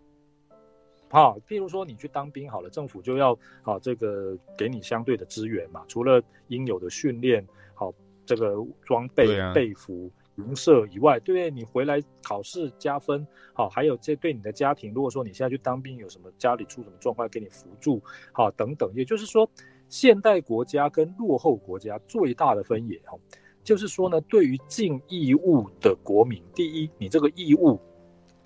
[1.09, 7.45] 好，譬如说你去当兵好了，政府就要啊这个给你相对的资源嘛，除了应有的训练。
[7.75, 7.93] 好，
[8.25, 13.27] 这个装备、被服、营舍以外，对你回来考试加分。
[13.53, 18.91] 好，还有这对你的家庭，如果说你现在去当兵，有什么家里出什么状况，给你扶助，好等等。
[18.95, 19.47] 也就是说，
[19.89, 23.15] 现代国家跟落后国家最大的分野，哈，
[23.63, 27.79] 就是说呢，对于尽义务的国民，第一，你这个义务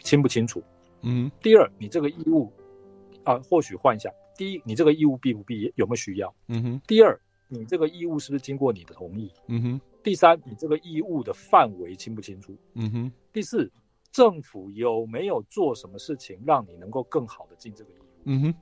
[0.04, 0.62] 清不清楚？
[1.02, 1.32] 嗯。
[1.42, 2.52] 第二，你这个义务
[3.24, 6.34] 啊，或许换一下，第一，你这个义务必不必有没有需要？
[6.48, 6.82] 嗯哼。
[6.88, 7.20] 第二。
[7.50, 9.32] 你这个义务是不是经过你的同意？
[9.48, 9.82] 嗯哼。
[10.04, 12.54] 第三，你这个义务的范围清不清楚？
[12.74, 13.12] 嗯哼。
[13.32, 13.72] 第四，
[14.12, 18.06] 政府有没有做什么事情让你能够更好的尽这个义务？
[18.26, 18.56] 嗯哼。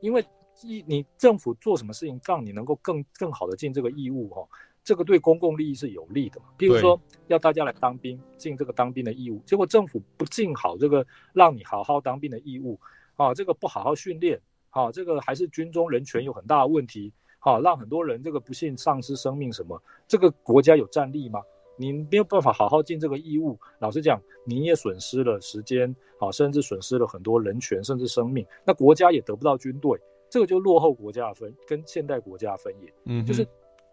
[0.00, 0.24] 因为
[0.64, 4.28] 义，你政府做什么事情让你能够更更好的尽这个义务？
[4.30, 4.42] 哈，
[4.84, 6.46] 这个对公共利益是有利的嘛。
[6.56, 12.78] 比如说，要大家来当兵，尽这个当兵的义务，结果政府不尽好这个让你好好当兵的义务，
[13.16, 14.40] 啊，这个不好好训练，
[14.70, 17.12] 啊，这个还是军中人权有很大的问题。
[17.44, 19.82] 啊，让很多人这个不幸丧失生命，什么？
[20.06, 21.40] 这个国家有战力吗？
[21.76, 23.58] 你没有办法好好尽这个义务。
[23.80, 28.46] 老实讲，你也损失了时间，啊，甚至损失了很多人权，甚至生命。
[28.64, 32.94] 那国家也得不到军队，这个就落后国家的分，跟现代国家的分野。
[33.06, 33.44] 嗯，就是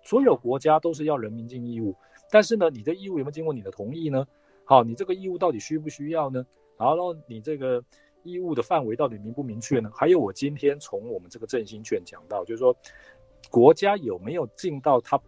[0.04, 1.96] 所有国家都是要人民尽义务，
[2.32, 4.26] 但是呢，你的义务有没有经过你的同意呢？
[4.66, 6.46] 好，你这个义务到底需不需要呢？
[6.78, 7.84] 然后你这个
[8.24, 9.90] 义务的范围到底明不明确呢？
[9.94, 12.76] 还有，我今天从我们这个振兴券讲到，就是说。
[13.50, 15.20] 国家有没有尽到他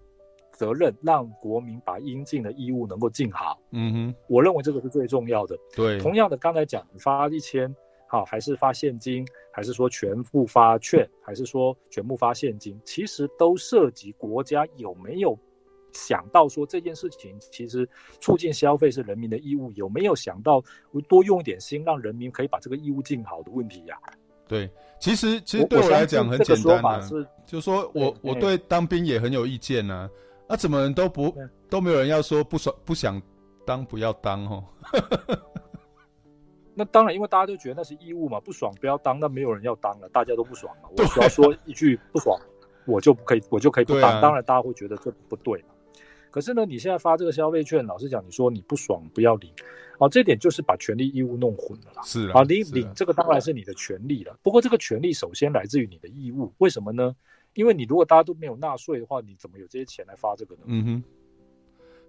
[0.51, 3.57] 责任，让国民把应尽的义务能够尽好？
[3.71, 5.57] 嗯哼，我认为这个是最重要的。
[5.73, 7.73] 对，同样的，刚才讲发一千，
[8.07, 15.37] 好，还是发现金，还是说全部发券，还是说全部发现金，其实都涉及国家有没有
[15.93, 17.87] 想到说这件事情，其实
[18.19, 20.63] 促进消费是人民的义务，有没有想到
[21.07, 24.13] 多用一点心，让人民可以把这个义务尽好的问题呀、啊？
[24.47, 30.09] 对，其实其实对我来讲很简单啊，是就是说我我对当兵也很有意见呐，
[30.47, 31.33] 啊，怎么人都不
[31.69, 33.21] 都没有人要说不爽不想
[33.65, 34.63] 当不要当哦，
[36.73, 42.39] 那当然，因为大家都觉得那是义务嘛，不爽不要当，那没有人要当了，大家都不爽了，我只要说一句不爽，
[42.85, 45.69] 我就不可以，我就可以不当，当然大家会觉得这不对嘛。
[46.29, 49.51] 可是呢，你现在发这个消费券，老实讲，你说你不爽不要领，
[49.97, 52.01] 哦，这点就是把权利义务弄混了啦。
[52.03, 54.37] 是啊，你领这个当然是你的权利了。
[54.41, 57.13] 不过这个权利首先来自于你的义务，为什么呢？
[57.53, 60.61] 因为你如果大家都没有纳税的话，你怎么有这些钱来发这个呢？
[60.67, 61.03] 嗯哼。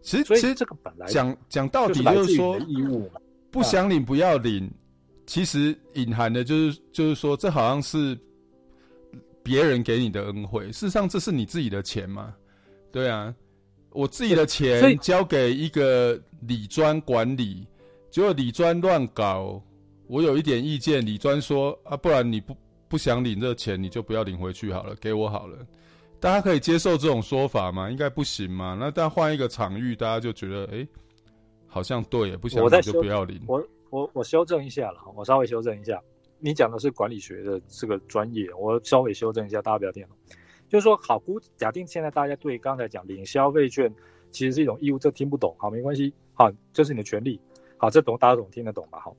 [0.03, 3.21] 其实，其实这个本来讲讲到底就是说义务嘛，
[3.53, 4.69] 不想领不要领，
[5.27, 8.19] 其实隐含的就是就是说，这好像是
[9.45, 12.35] 别人给你的恩惠，事实上这是你自己的钱嘛，
[12.91, 13.33] 对啊。
[13.91, 17.67] 我自己的钱交给一个李专管理，
[18.11, 19.63] 结果李专乱搞，
[20.07, 22.57] 我有一点意见，李专说啊，不然你不
[22.89, 25.59] 不想领这个钱，你就不要领回去好了，给我好了。
[26.19, 27.91] 大家可以接受这种说法吗？
[27.91, 28.75] 应该不行嘛。
[28.81, 30.89] 那但换一个场域，大家就觉得哎、欸，
[31.73, 33.41] 好像对，不想我就不要领。
[33.49, 35.99] 我我我修正一下了，我稍微修正一下，
[36.39, 40.07] 你讲的是管理学的这个专业，我稍微修正一下，大家不要听。
[40.69, 43.91] 就是说，好，估假定现在大家对刚才讲领消费券
[44.31, 47.41] 其实是一种义务，这听不懂，好，没关系，好，这是你的权利，
[47.79, 49.01] 好，这懂大家懂听得懂吧？
[49.01, 49.17] 好，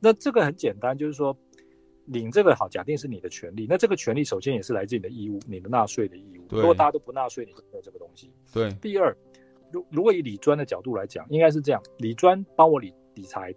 [0.00, 1.36] 那这个很简单，就是说
[2.06, 6.42] 领这个好，假定是你的权利，那这个权利首先也是来自你的义务，你的纳税的义务。
[6.50, 8.30] 如果大家都不纳税，你就没有这个东西。
[8.52, 8.72] 对。
[8.80, 9.16] 第二，
[9.72, 13.54] 如如果以理专的角度来讲，应该是这样，理专帮我理理财，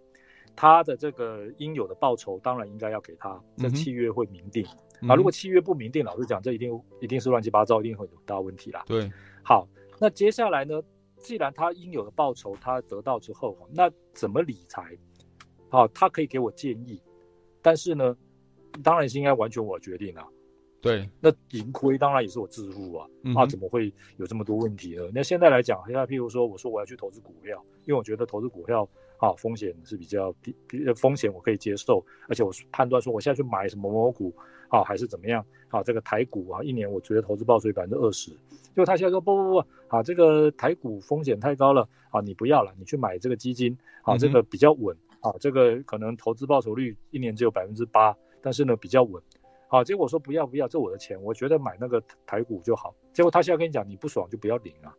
[0.55, 4.65] 他的这个应有的报酬当然应该要给他，这契约会明定、
[5.01, 5.15] 嗯、啊。
[5.15, 8.83] 如果契约不明定，老实讲，这一定一定是乱七八糟，一定会有大问题啦。
[8.87, 9.11] 对，
[9.43, 9.67] 好，
[9.99, 10.81] 那接下来呢？
[11.17, 14.95] 既然他应有的报酬他得到之后，那怎么理财？
[15.69, 17.01] 好，他可以给我建议，
[17.61, 18.15] 但是呢，
[18.83, 20.27] 当然是应该完全我决定啊。
[20.85, 25.01] 对，那盈亏当然也是我自负啊，那、嗯啊、怎么会有这么多问题呢？
[25.11, 30.55] 那现在来讲，现在譬如说，我说我要去投资股票，因为我觉得投资股票啊风险是比较低，
[30.95, 34.31] 风险我可以接受，而且我判断说我现在去买什么某某股
[34.69, 35.81] 啊，还是怎么样啊？
[35.81, 49.19] 这个台股啊，一年我觉得投资报酬百分之二十，结果他现在说不不不啊，这个台股风险太高了啊，你不要了，你去买这个基金啊，这个比较稳啊，这个可能投资报酬率一年只有百分之八，但是呢比较稳。
[49.67, 52.93] 好，结果我说不要不要，这我的钱，我觉得买那个台股就好。
[53.11, 54.93] 结果他现在跟你讲，你不爽就不要领啊，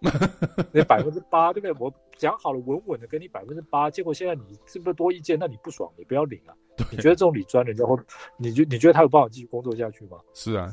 [0.72, 1.76] 那百分之八对不对？
[1.78, 5.38] 我讲好了稳稳的给你百分之八，结果现在你是不是多意见？
[5.38, 6.54] 那你不爽你不要领啊。
[6.90, 7.94] 你觉得这种理专人家会，
[8.38, 10.18] 你觉你觉得他有办法继续工作下去吗？
[10.32, 10.72] 是啊，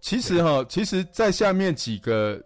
[0.00, 2.42] 其实哈，其实，在下面几个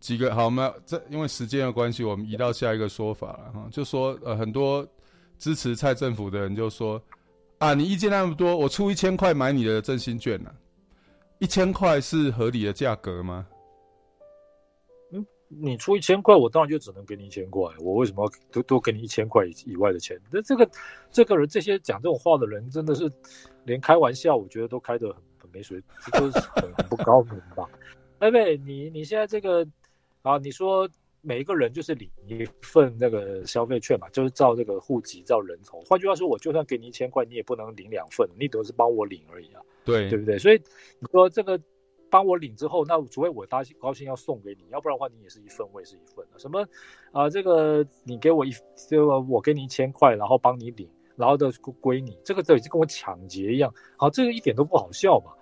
[0.00, 4.84] 几个好，我们这因为时间的关系，我们移到下一个说法了哈，就说呃很多
[5.38, 7.00] 支持蔡政府的人就说。
[7.58, 10.50] 啊，你意见那么多，我出一千块买你的振兴券呢、
[11.40, 13.44] 一千块是合理的价格吗？
[15.10, 17.62] 嗯，你出一千块，我当然就只能给你一千块。
[17.80, 20.16] 我为什么要多多给你一千块以以外的钱？
[20.30, 20.70] 那这个
[21.10, 23.10] 这个人，这些讲这种话的人，真的是
[23.64, 27.68] 连开玩笑，我觉得都开得很很没水准，这都是很很不高明吧？
[28.20, 29.66] 哎，对，你你现在这个
[30.22, 30.88] 啊，你说。
[31.20, 35.80] 每一个人就是领一份那个消费券嘛，就是照这个户籍照人头。
[35.80, 39.60] 换句话说，我就算给你一千块，你也不能领两份，你都是帮我领而已啊。
[39.84, 40.38] 对，对不对？
[40.38, 40.60] 所以
[41.00, 41.60] 你说这个
[42.08, 46.24] 帮我领之后，那除非我高兴高兴要送给你，要不然的话，你也是一份，我也是一份。
[46.36, 46.60] 什么
[47.10, 47.30] 啊、呃？
[47.30, 48.52] 这个你给我一，
[48.88, 51.50] 这个我给你一千块，然后帮你领，然后的
[51.80, 53.74] 归你，这个就已经跟我抢劫一样。
[53.96, 55.32] 好，这个一点都不好笑嘛。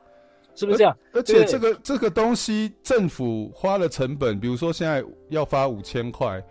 [0.57, 0.97] 是不是这样？
[1.13, 6.43] 而且这个这个东西，政府花了成本，比如说现在要发五千块，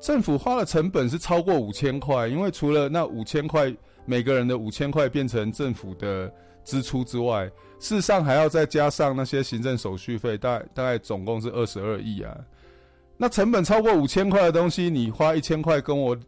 [0.00, 3.72] 政府花了成本是超过五千块，因为除了那五千块
[4.04, 6.30] 每个人的五千块变成政府的
[6.64, 7.46] 支出之外，
[7.78, 12.36] 事实上还要再加上那些行政手续费，大概大概总共是二十二亿啊。
[13.16, 16.18] 那成本超过五千块的东西，你花一千块跟我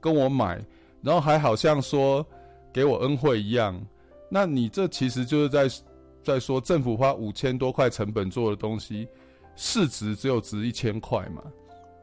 [0.00, 0.60] 跟我买，
[1.02, 2.24] 然后还好像说
[2.72, 3.80] 给我恩惠一样，
[4.28, 5.68] 那你这其实就是在。
[6.22, 9.08] 再说政府花五千多块成本做的东西，
[9.56, 11.42] 市值只有值一千块嘛？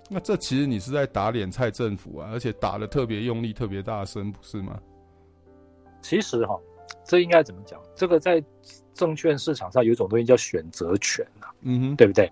[0.09, 4.79] 那这其实你是在打脸蔡政府啊，而且打的特别用力、特别大声，不是吗？
[6.01, 6.57] 其实哈，
[7.03, 7.79] 这应该怎么讲？
[7.93, 8.43] 这个在
[8.93, 12.31] 证券市场上有一种东西叫选择权啊，嗯哼，对不对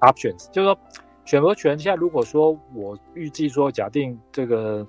[0.00, 0.78] ？Options 就是说
[1.24, 1.78] 选择权。
[1.78, 4.86] 现在如果说我预计说，假定这个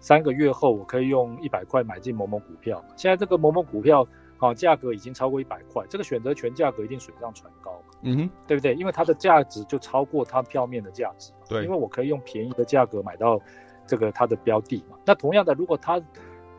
[0.00, 4.04] 三个月后我可以用一百块买进某某股票，现在这个某某股票。
[4.40, 8.72] 好，价格已经超过一百块，这个选择权价格一定水涨船高嘛，嗯哼，对不对？
[8.76, 13.40] 因为它的价值就超过它票面的价值嘛，对，因为我可以用便宜的价格买到
[13.84, 14.96] 这个它的标的嘛。
[15.04, 16.00] 那同样的，如果它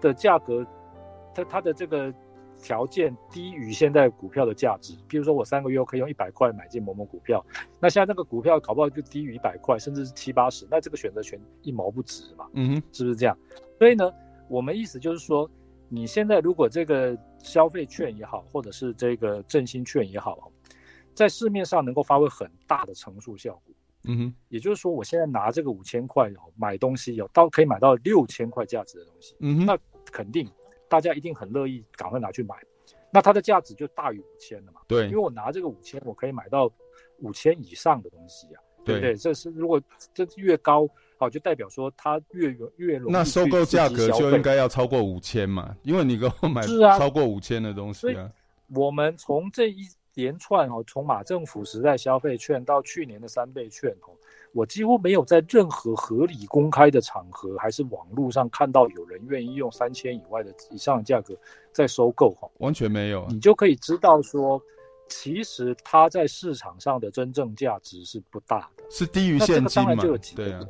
[0.01, 0.67] 的价格，
[1.33, 2.13] 它它的这个
[2.61, 7.41] 条件低于现在股票的价值，比如说我三个月可以用一百块买进某某股票，
[7.79, 13.37] 那现在那个股票搞不好就低于一百块，甚至是七八十，那这个选择权一毛不值嘛，嗯哼，是不是这样？
[13.77, 14.11] 所以呢，
[14.49, 15.49] 我们意思就是说。
[15.89, 20.52] 你现在如果这个消费券也好，或者是这个振兴券也好，
[21.15, 29.78] 在市面上能够发挥很大的乘数效果，嗯哼，也就是说，我现在拿这个五千块哦买东西，有到可以买到六千块价值的东西，嗯哼，那
[30.12, 30.47] 肯定
[30.88, 32.56] 大家一定很乐意赶快拿去买，
[33.12, 36.71] 那它的价值就大于五千了嘛，对，因为我拿这个五千，我可以买到
[37.19, 39.15] 五千以上的东西啊，对不对？
[39.15, 39.82] 这是如果
[40.13, 40.88] 这越高。
[41.19, 43.13] 好，就代表说它越越容易。
[43.13, 46.62] 那收购价格就应该要超过五千嘛，因为你给我买
[46.97, 48.32] 超过五千的东西啊。
[48.73, 54.15] 我们从这一连串哦，从马政府时代消费券到去年的三倍券哦，
[54.53, 61.36] 我几乎没有在任何合理公开的场合，还是网络上看到有人愿意用三千以外的以上的价格
[61.74, 63.28] 在收购哈，完全没有。
[63.30, 64.61] 你就可以知道说，
[65.09, 69.95] 其实它在市场上的真正价值是不大的，是低于现金嘛？
[70.36, 70.61] 对啊。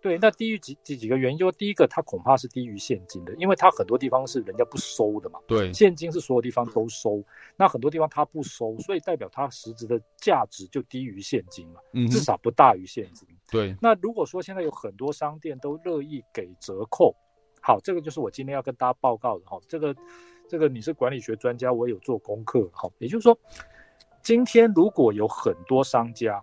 [0.00, 5.40] 对，那低于几几几个原因，就第一个，它恐怕是低于现金的，因为它很多地方是人家不收的嘛。
[5.46, 7.20] 对，现金是所有地方都收，
[7.56, 13.28] 那很多地方它不收，所以代表它实质的价值就低于现金嘛，嗯，至少不大于现金。
[13.50, 17.12] 对，那如果说现在有很多商店都乐意给折扣，
[17.60, 19.94] 好，这个就是我今天要跟大家报告的哈，这个
[20.48, 23.36] 这个你是管理学专家，我也有做功课，哈，也就是说，
[24.22, 26.40] 今天如果有很多商家。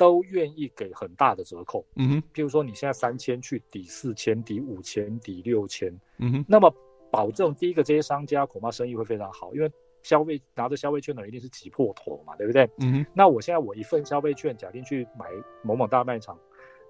[0.00, 1.84] 都愿意给很大的折扣。
[1.96, 6.74] 嗯哼，譬如说你现在三千去抵四千、抵五千、抵六千，嗯哼，那么
[7.10, 9.70] 保证第一个这些商家恐怕生意会非常好，因为
[10.00, 12.64] 消费拿着消费券的人一定是挤破头嘛，对不对？
[12.78, 15.26] 嗯哼，那我现在我一份消费券，假定去买
[15.62, 16.38] 某某大卖场，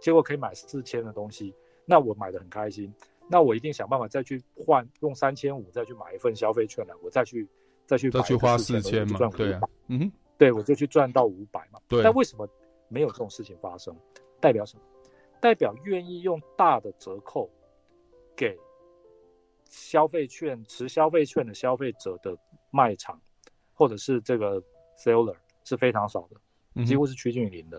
[0.00, 1.52] 结果可以买四千的东西，
[1.84, 2.94] 那我买的很开心，
[3.28, 7.44] 那我一定想办法再去换用三千五再去买一份消费券来，我再去
[7.86, 12.04] 再去再去花四千嘛，对啊，嗯哼，对，我就去赚到五百嘛，对。
[12.04, 12.48] 但为什么
[12.90, 13.96] 没有这种事情发生？
[14.38, 14.82] 代表什么？
[15.40, 17.48] 代表愿意用大的折扣
[18.36, 18.58] 给
[19.64, 22.36] 消费券持消费券的消费者的
[22.70, 23.18] 卖场，
[23.72, 24.62] 或者是这个
[24.98, 25.34] seller
[25.64, 27.78] 是非常少的，几乎是趋近于零的。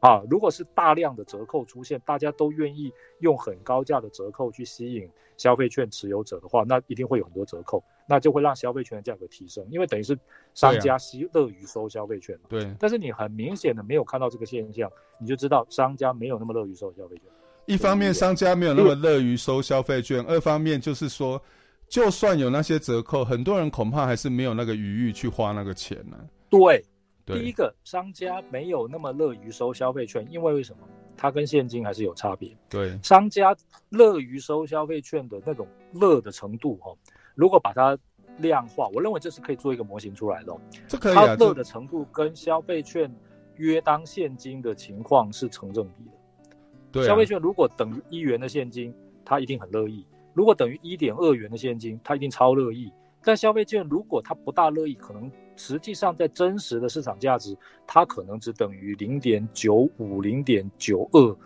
[0.00, 10.18] 嗯、啊，如果是大量的折扣出现，大家都愿意用很高价的折扣去吸引消费券持有者的话，那一定会有很多折扣，那就会让消费券的价格提升，因为等于是
[10.54, 12.42] 商家希乐于收消费券嘛。
[12.48, 12.74] 对。
[12.78, 17.24] 但是你很明显的没有看到这个现象，你就知道商家没有那么乐于收消费券。
[17.66, 21.42] 一方面商家没有那么乐于收消费券，二方面就是说，
[21.88, 26.24] 就算有那些折扣，很多人恐怕还是没有那个余裕去花那个钱呢、啊。
[26.48, 26.84] 对。
[27.24, 30.86] 第一个，商家没有那么乐于收消费券，因为为什么？
[31.16, 32.56] 它跟现金还是有差别。
[32.70, 33.52] 对，商家
[33.88, 36.94] 乐于收消费券的那种乐的程度，哈，
[37.36, 37.96] 如果把它
[38.38, 40.52] 量化，我认为这是可以做一个模型出来的。
[40.88, 41.24] 这可以、啊。
[41.24, 43.08] 它乐的程度跟消费券
[43.56, 46.56] 约当现金的情况是成正比的。
[46.90, 48.92] 对、啊，消费券如果等于一元的现金，
[49.24, 52.92] 他一定很乐意；如果等于一点二元的现金，他一定超乐意。
[53.22, 57.56] 但消费券如果他不大乐意，可能实际上在真实的市场价值，
[57.86, 61.36] 它可能只等于零点九五、零点九二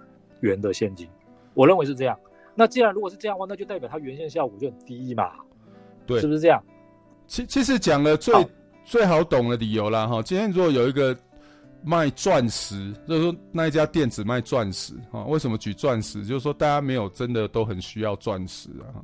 [0.41, 1.09] 元的现金。
[1.55, 2.19] 我认为是这样。
[2.55, 5.33] 那既然如果是这样的话，那就代表它原先效果就很低嘛？
[6.11, 6.63] 对，是不是这样？
[7.27, 8.45] 其其实讲了最好
[8.85, 10.23] 最好懂的理由啦哈。
[10.23, 11.17] 今天如果有一个
[11.83, 16.25] 卖钻石，就是说那一家店只卖钻石哈，为什么举钻石？
[16.25, 19.01] 就是说大家没有真的都很需要钻石啊。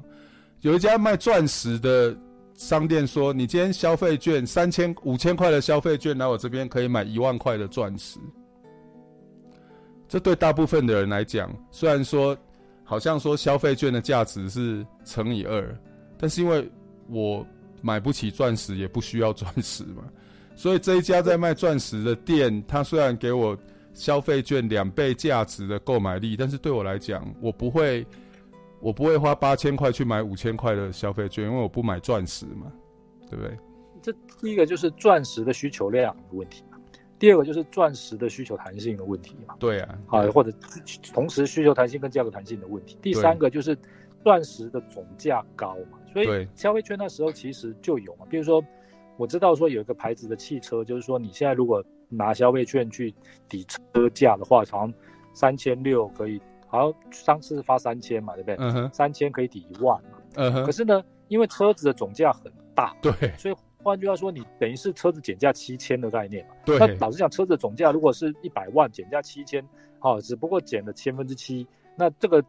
[0.61, 2.17] 有一家卖钻石的。
[2.59, 8.19] 商店说：“你今天消费券三千五千块的消费券来我这边可以买一万块的钻石。
[10.09, 12.35] 这对大部分的人来讲，虽然说
[12.83, 15.79] 好像说消费券的价值是乘以二，
[16.17, 16.67] 但是因为
[17.09, 17.47] 我
[17.83, 20.05] 买不起钻石，也不需要钻石嘛，
[20.55, 23.57] 所以这一家在卖钻石的店，他虽然给我
[23.93, 28.07] 消费券两倍价值的购买力，但是对我来讲，我不会。”
[28.79, 32.71] 我不会花八千块去买五千块的消费券，因为我不买钻石嘛，
[33.29, 33.59] 对不对？
[34.03, 36.77] 这第一个就是钻石的需求量的问题嘛，
[37.19, 39.55] 第二个就是钻石的需求弹性的问题嘛。
[39.59, 40.53] 对啊，啊，或者
[41.13, 42.99] 同时需求弹性跟价格弹性的问题。
[43.01, 43.77] 第三个就是
[44.23, 48.27] 钻石的总价高嘛，所以消费券那时候其实就有嘛。
[48.29, 48.65] 比如说，
[49.17, 53.15] 我知道说有一个牌子的汽车，就是说你现在如果拿消费券去
[53.49, 54.95] 抵车价的话，好像
[55.35, 56.41] 三千六可以。
[56.69, 58.57] 好像，上次发三千嘛，对不对？
[58.59, 60.19] 嗯哼，三千可以抵一万嘛。
[60.35, 60.65] 嗯哼。
[60.65, 63.55] 可是呢，因为车子的总价很大，对，所以
[63.85, 66.55] 换句话说，你等于是车子减价七千的概念嘛。
[66.65, 66.77] 对。
[66.77, 69.65] 那老实讲，车子的总价如果是一百万，减价七千，
[70.01, 71.65] 好，只不过减了千分之七，
[71.97, 72.45] 那这个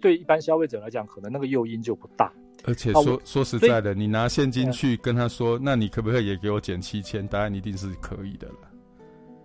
[0.00, 2.32] 对一般消费者来讲，可能那个诱因就不大。
[2.64, 7.26] 而且说说实在的，你拿现金去跟他说，那你可不可以也给我减七千？
[7.26, 8.54] 答案一定是可以的了。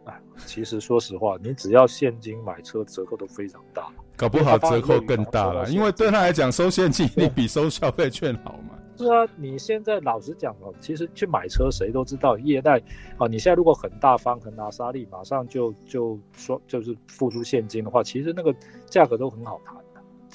[0.05, 3.87] 哎，其实说实话，你只要现金买车，折扣都非常大。
[4.17, 8.77] 搞不好折扣更大了，因为对他来讲，收现金你比收消费券好嘛。
[8.97, 12.81] 是啊，你现在老实讲哦，其实去买车谁都知道，业代
[13.17, 18.55] 啊，你现在如果很大方、很拿沙利，马上就就说就是付出现金的话，其实那个
[18.85, 19.75] 价格都很好谈。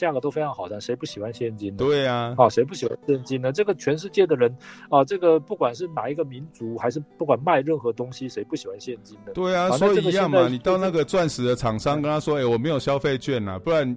[0.01, 1.77] 价格都非常好的，谁不喜欢现金呢？
[1.77, 3.53] 对呀，啊，谁不喜欢现金呢？
[3.53, 4.51] 这个全世界的人
[4.89, 9.33] 啊，这个不管是哪一个民族，还是不管卖任何东西，谁不喜欢现金的？
[9.35, 10.49] 对啊，所以一样嘛。
[10.49, 13.95] 你到那个钻石的厂商跟他说：“哎，我没有消费券啊，不然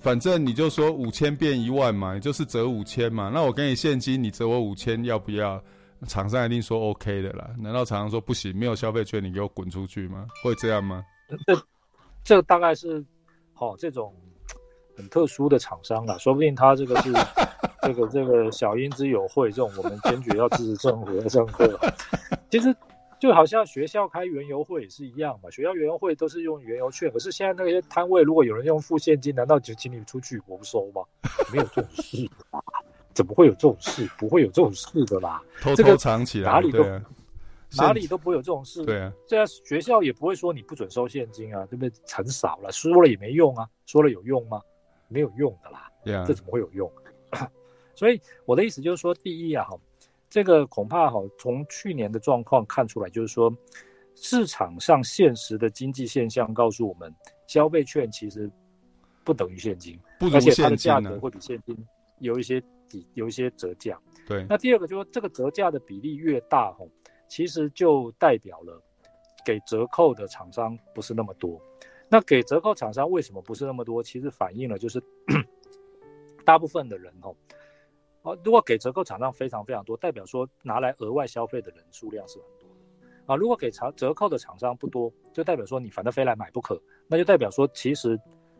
[0.00, 3.30] 反正你就说五千变一万嘛，你就是折五千嘛。
[3.32, 5.58] 那我给你现金，你折我五千，要不要？”
[6.06, 7.48] 厂商一定说 OK 的啦。
[7.58, 8.54] 难道厂商说不行？
[8.54, 10.26] 没有消费券，你给我滚出去吗？
[10.44, 11.02] 会这样吗？
[11.46, 11.58] 这
[12.22, 13.02] 这大概是
[13.54, 14.14] 好这种。
[14.96, 17.12] 很特殊的厂商啦，说不定他这个是
[17.82, 21.78] 这个这个小英之友会这种，我们坚决要支持政府的政策。
[22.50, 22.74] 其实
[23.18, 31.02] 就好像学校开园游会也是一样嘛，学校园游会都是用原油券，可是现在那些摊位如果有人用付现金，难道就请你出去我不收吗？
[31.52, 32.60] 没有这种事吧？
[33.14, 34.08] 怎么会有这种事？
[34.18, 36.84] 不会有这种事的啦，偷偷藏起来，哪里都
[37.78, 38.84] 哪里都不会有这种事。
[38.84, 41.92] 对啊，这样学校也不会说你不准收现金啊，对不对？
[42.12, 44.60] 很少了，说了也没用啊，说了有用吗？
[45.08, 45.90] 没有用的啦.
[46.24, 46.90] 这怎么会有用？
[47.94, 49.76] 所以我的意思就是说，第一啊，哈，
[50.28, 53.52] 这个恐怕哈，从去年的状况看出来，就是说，
[54.14, 57.12] 市场上现实的经济现象告诉我们，
[57.46, 58.50] 消费券其实
[59.24, 61.76] 不等于现金，不而且它的价格会比现金
[62.20, 63.98] 有一些抵有一些折价。
[64.28, 66.84] 对，那第二个就是说，这个折价的比例越大，哈，
[67.28, 68.80] 其实就代表了
[69.44, 71.60] 给折扣的厂商不是那么多。
[72.08, 74.02] 那给折扣厂商为什么不是那么多？
[74.02, 75.02] 其实反映了就是
[76.44, 77.34] 大部分的人，哦，
[78.22, 83.36] 哦，如果给折扣厂商非常非常多，代表说拿来额外消费的人数量是很多的啊。
[83.36, 88.18] 如果给厂折扣的厂商不多，就代表说你反正非来买不可，那就代表说其实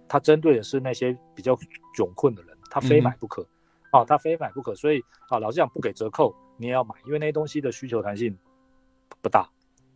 [0.08, 1.54] 他针对的是那些比较
[1.96, 3.42] 窘困的人，他非买不可。
[3.42, 3.48] 嗯
[3.92, 8.36] 啊，他非买不可，所以啊，老实讲不给折扣你也要买，因为那些东西的需求弹性
[9.22, 9.48] 不大。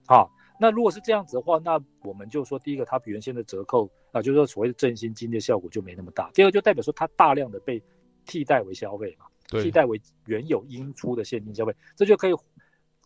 [0.07, 0.27] 啊，
[0.61, 6.31] 那如果是这样子的话，那我们就说，第一个，它比原先的折扣啊，就是说所谓的振兴经济效果就没那么大。
[6.35, 7.83] 第二个，就代表说它大量的被
[8.27, 9.25] 替代为消费嘛，
[9.63, 12.35] 替代为原有应出的现金消费，这就可以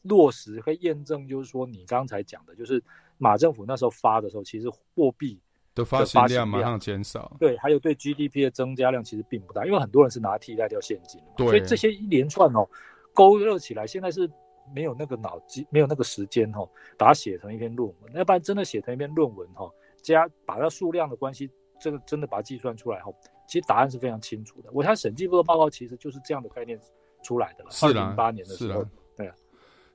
[0.02, 2.82] 落实，可以验证，就是说你刚才讲的，就是
[3.16, 5.40] 马政府那时候发的时候，其实货币。
[5.74, 12.64] 的发行量马上减少，对，还有对 GDP 的增加量其实并不大，因为很多人是拿替代掉现金，对，所以这些一连串哦
[13.12, 14.30] 勾勒起来，现在是
[14.72, 21.50] 没有那个脑筋，没有那个时间哈、哦，把它写成一篇论文，要不然真的写成一篇论文哈、哦，加把它数量的关系，
[21.80, 23.14] 这个真的把它计算出来后、哦，
[23.48, 24.70] 其实答案是非常清楚的。
[24.72, 26.78] 我看审计部的报告其实就是这样的概念
[27.22, 28.84] 出来的了，是零零八年的时候，
[29.16, 29.34] 对啊，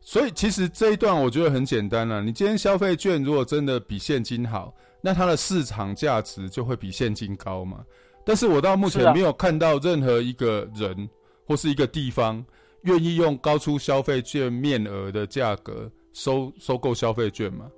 [0.02, 4.74] 所以其实这一段我觉得很简单了、啊，你今天消费券如果真的比现金好。
[5.02, 7.86] 那它的市场价值就会比现金高嘛？
[8.26, 11.10] 但是我到目前没有看到任何一个人
[11.48, 12.46] 或是一个地方
[12.84, 17.70] 愿意用高出消费券面额的价格收收购消费券嘛？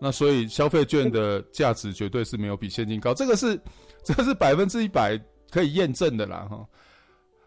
[0.00, 3.60] 那所以消费券的价值绝对是没有比现金高，这个是
[4.02, 5.16] 这个是百分之一百
[5.50, 6.66] 可以验证的啦哈。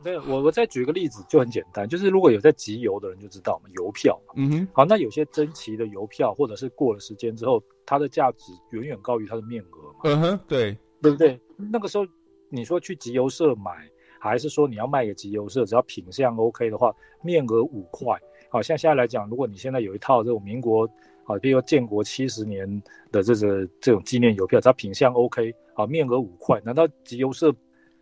[0.04, 11.40] 对，我我再举个例子，就很简单，就是如果有在集邮的人就知道嘛，邮票嘛，嗯哼，好，那有些珍奇的邮票，或者是过了时间之后，它的价值远远高于它的面额嘛，嗯哼，对，对不对？
[11.58, 12.06] 那个时候
[12.50, 13.90] 你说去集邮社买，
[14.30, 18.20] 还是说你要卖给集邮社，只要品相 OK 的话，面额五块，
[18.50, 20.90] 好，像现在来讲，如果你现在有一套这种民国，
[21.26, 22.68] 啊，比如说建国七十年
[23.12, 27.54] 的这个这种纪念邮票，只要品相 OK，啊，面额五块，难道集邮社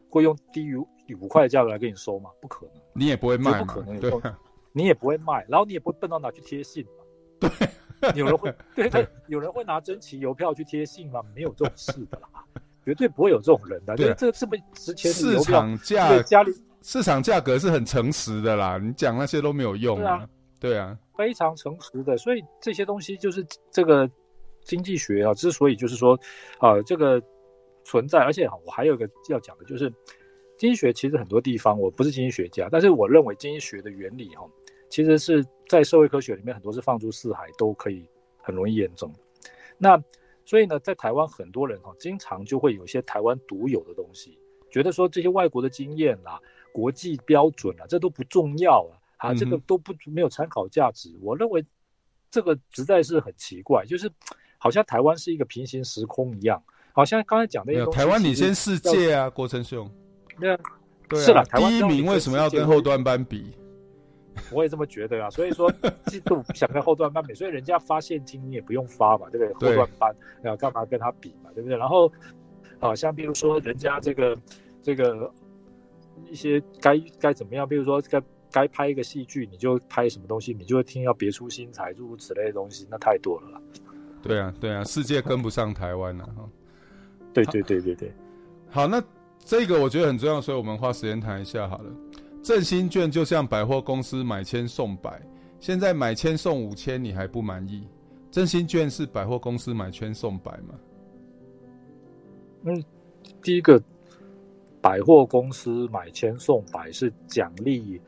[0.09, 0.78] 会用低于？
[1.19, 2.30] 五块的价格来给你收吗？
[2.41, 4.09] 不可能，你也不会卖，不可能，对，
[4.71, 6.84] 你也不会卖，然后你也不会笨到哪去贴信
[7.39, 7.49] 对，
[8.15, 11.21] 有人会， 对对，有人会拿珍奇邮票去贴信吗？
[11.36, 12.45] 没有这种事的啦，
[12.86, 13.96] 绝对不会有这种人的。
[13.96, 20.28] 对，这个这么值钱市场价家里市场价格是很诚实的啦，你讲那些都没有用啊，
[20.60, 24.10] 对啊，非常诚实的，所以这些东西就是这个
[24.64, 26.20] 经济学啊，之所以就是说
[26.60, 27.22] 啊，这个
[27.84, 29.92] 存在，而且我还有一个要讲的就是。
[30.56, 34.48] 经济学其实很多地方，我不是经济学家，但是我认为经济学的原理哈，
[34.88, 38.08] 其实是在社会科学里面很多是放诸四海，都可以
[38.38, 39.12] 很容易验证。
[39.80, 40.02] 那
[40.46, 44.38] 所以呢，在台湾很多人哈，经常就会有一些台湾独有的东西，
[44.72, 46.39] 觉得说这些外国的经验啦、
[46.74, 48.86] 国际标准啊，这都不重要
[49.18, 51.16] 啊，啊，这个都不没有参考价值。
[51.22, 51.66] 我认为
[52.30, 54.12] 这个实在是很奇怪，就是
[54.58, 59.89] 好像台湾是一个平行时空一样，好像刚才讲的那个，台湾领先世界啊，国成兄。
[60.39, 60.60] 对啊，
[61.08, 63.54] 对啊，是了，第一名为什么要跟后端班比？
[64.52, 65.72] 我也这么觉得啊，所以说
[66.06, 69.72] 嫉妒想跟后段班比，所以人家发现金你也不用发嘛，对不对？
[69.72, 71.78] 后段班要干嘛跟他比嘛，对不对？
[71.78, 72.12] 然后
[72.80, 74.38] 啊，像比如说人家这个
[74.82, 75.32] 这个
[76.30, 78.22] 一些该该怎么样，比如说该
[78.52, 83.62] 该拍一个戏剧，你就拍什么东西，你就会听要别出心裁，诸如此类的东西，那太多了啦。
[84.22, 86.50] 对啊，对啊，世界跟不上台湾了哈。
[87.34, 88.14] 对对对对对，
[88.70, 89.04] 好，那。
[89.46, 91.92] 这个我觉得很重要，所以我们花时间谈一下好了。
[92.44, 95.22] 振兴券就像百货公司买千送百，
[95.62, 97.88] 现在买千送五千，你还不满意？
[98.30, 100.76] 振兴券是百货公司买千送百吗？
[102.66, 102.84] 嗯，
[103.41, 103.82] 第一个，
[104.82, 108.02] 百货公司买千送百是奖励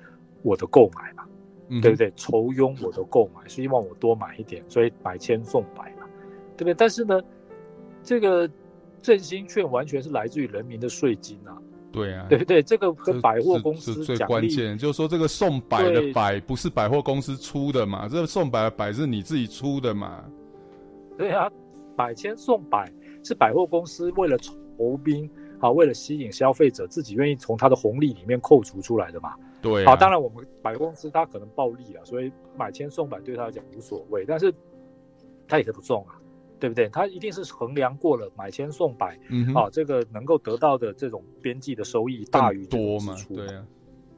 [0.43, 1.25] 我的购买嘛，
[1.69, 2.11] 嗯、对不对？
[2.17, 6.05] 酬庸我的购买，希望我多买一点，所以买千送百嘛，
[6.57, 6.73] 对不对？
[6.73, 7.21] 但是呢，
[8.03, 8.49] 这个。
[9.01, 11.55] 振兴券完全是来自于人民的税金啊，
[11.95, 12.61] 对啊，对不对？
[12.61, 20.25] 这个跟百货公司是最关键，就是说这个送百的百不是百货公司出的嘛，这个送百的百是你自己出的嘛，
[21.17, 21.49] 对啊，
[21.95, 22.91] 百千送百
[23.23, 25.29] 是百货公司为了酬宾
[25.59, 34.53] 啊，为了吸引消费者，自己愿意从他的红利里面扣除出来的嘛，对、啊，好，当然我们百货公司他可能暴利啊，所以买千送百对他来讲无所谓，但是
[35.47, 36.19] 他也是不送啊。
[36.59, 36.87] 对不对？
[36.89, 43.15] 他一定是衡量过了，买千送百，嗯，啊，这个能够得到的这种边际的收益大于多嘛？
[43.33, 43.65] 对啊，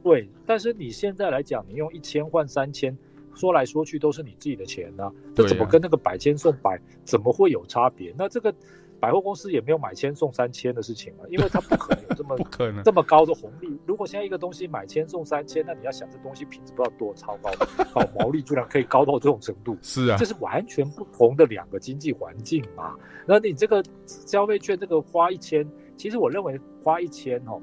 [0.02, 0.30] 对。
[0.46, 2.96] 但是你现在来讲，你用一千换三千，
[3.34, 8.14] 说来说去都是你自己的钱呢、啊，这怎么跟那个百千送百怎么会有差别？
[8.16, 8.54] 那这个。
[9.00, 13.78] 百货公司也没有买千送三千的事情嘛，因为它不可能有这么 不可能这么高的红利。
[13.86, 17.50] 如果现在一个东西买千送三千，那你要想这东西品质不知道多超高，
[17.92, 22.94] 好毛利居然可以高到这种程度， 是啊，这是完全不同的两个经济环境嘛。
[23.26, 25.64] 那你这个消费券这个花一千，
[25.96, 27.60] 其实我认为花一千哦，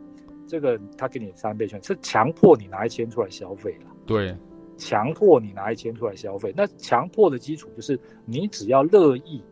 [0.48, 4.34] 这个他给你三倍券是强迫你拿一千出来消费了，对，
[4.78, 6.54] 强迫你拿一千出来消费。
[6.56, 9.44] 那强迫的基础就是你只要乐意。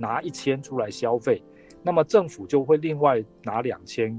[0.00, 1.42] 拿一千出来消费，
[1.82, 4.18] 那么政府就会另外拿两千，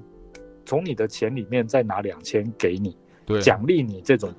[0.63, 4.31] 从你的钱里面再拿两千给你，对，奖励你这种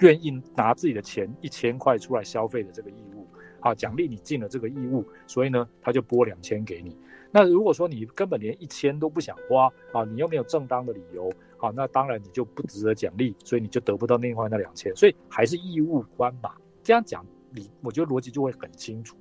[0.00, 3.26] 愿意拿自己的钱一千块出来消费的这个义务，
[3.60, 6.94] 啊，奖励你尽了这个义务，所以呢，他就拨两千给你。
[7.30, 16.52] 那如果说你根本连一千都不想花啊，你又没有正当的理由，好，那当然你就不值得奖励，所以你就得不到另外那两千，所以还是义务观嘛。
[16.82, 19.16] 这样讲，你我觉得逻辑就会很清楚。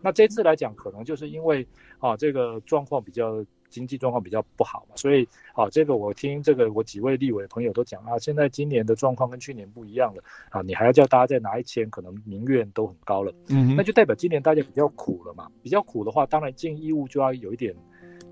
[0.00, 1.66] 那这次来讲，可能就是因为
[1.98, 17.74] 啊，这个状况比较经济状况比较不好嘛，所以啊，这个我听这个我几位立委朋友都讲啊，现在今年的状况跟去年不一样了啊，你还要叫大家再拿一千，可能民怨都很高了，嗯，那就代表今年大家比较苦了嘛，比较苦的话，当然尽义务就要有一点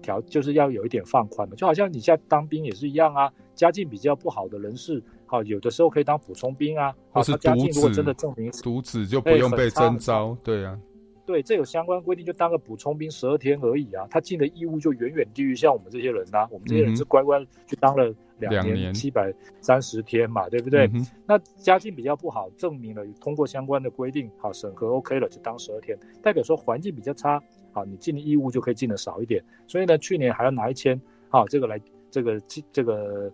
[0.00, 10.78] 调，就是要有一点放宽嘛，就好像你现在当兵也是一样啊，家境比较不好的人士，好，有的时候可以当补充兵啊，或是家境如果真的证明独子就不用被征召，对啊。
[11.26, 16.48] 对，这有相关规定，就当个补充兵十二天而已啊，他尽的义务就远远低于像我们这些人呐、啊。
[16.52, 20.88] 我们这些人是乖乖去当了两年七百三十天嘛，对不对？
[20.94, 29.42] 嗯、那家境比较不好，证明了通过相关的规定，好审核 OK 了，就当十二天，代表说环境比较差，好，你尽的义务就可以尽的少一点。
[29.66, 33.32] 所以呢，去年还要拿一千，好，这个来这个这个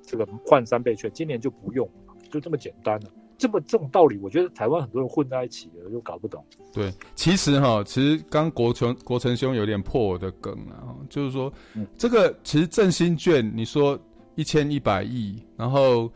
[0.00, 1.88] 这个换三倍券，今年就不用，
[2.30, 3.10] 就这么简单了。
[3.42, 6.44] 这么这种道理，我觉得台湾很多人混在一起的，就搞不懂。
[6.72, 13.98] 对，其实哈，其实刚国成国成兄有点破我的梗了，就是说，嗯、这个其实振兴券，你说
[14.36, 16.08] 一千一百亿，然后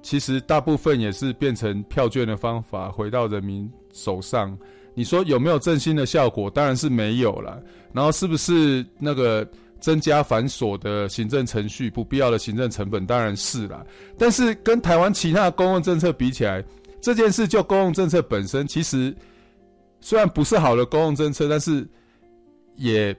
[0.00, 4.56] 其实大部分也是变成票券的方法回到人民手上。
[4.94, 6.48] 你说有没有振兴的效果？
[6.48, 7.62] 当然是没有了。
[7.92, 9.46] 然后是不是那个？
[9.82, 13.84] 增加繁琐的行政程序，不必要的行政成本当然是啦。
[14.16, 16.64] 但是跟台湾其他的公共政策比起来，
[17.02, 19.14] 这件事就公共政策本身，其实
[20.00, 21.86] 虽然不是好的公共政策，但是
[22.76, 23.14] 也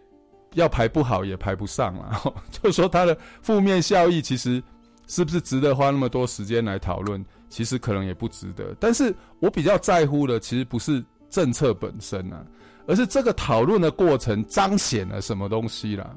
[0.54, 2.20] 要排不好也排不上啦。
[2.50, 4.64] 就是说它的负面效益，其实
[5.08, 7.24] 是不是值得花那么多时间来讨论？
[7.50, 8.74] 其实可能也不值得。
[8.80, 12.44] 但是我比较在乎的，其实不是政策本身啊，
[12.88, 16.16] 而是这个讨论的过程彰显了什么东西啦。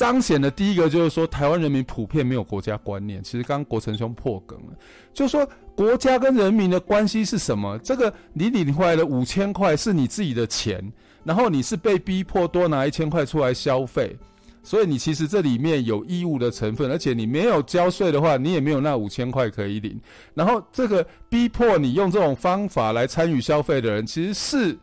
[0.00, 3.22] 彰显的第一个就是说，台湾人民普遍没有国家观念。
[3.22, 4.72] 其实刚国成兄破梗了，
[5.12, 7.78] 就说国家跟人民的关系是什么？
[7.80, 10.82] 这个你领回来的五千块是你自己的钱，
[11.22, 14.16] 然后你是被逼迫多拿一千块出来消费，
[14.62, 20.00] 所以你其实这里面有义务的成分，而且你没有交税的话，你也没有那五千块可以领。
[20.32, 24.78] 然后这个逼迫你用这种方法来参与消费的人，其实是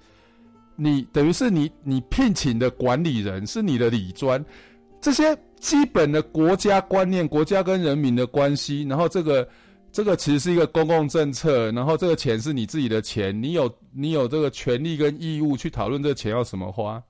[0.75, 4.45] 你等于是你你聘请的管理人，是你的理专。
[4.99, 9.47] 这些基本的国家观念，国家跟人民的关系，然后这个
[9.91, 17.01] 这个其实是一个公共政策，然后这个钱是你自己的钱，你有你有这个权利跟义务去讨论这个钱要怎么花，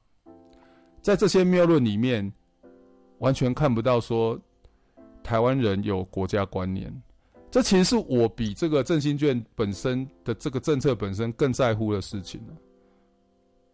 [1.02, 2.32] 在这些谬论里面，
[3.20, 4.40] 完全看不到说
[5.24, 6.94] 台湾人有国家观念，
[7.50, 12.42] 这其实是我比这个振兴券本身的这个政策本身更在乎的事情。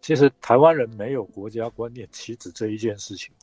[0.00, 3.34] 其实台湾人没有国家观念，岂止这一件事情。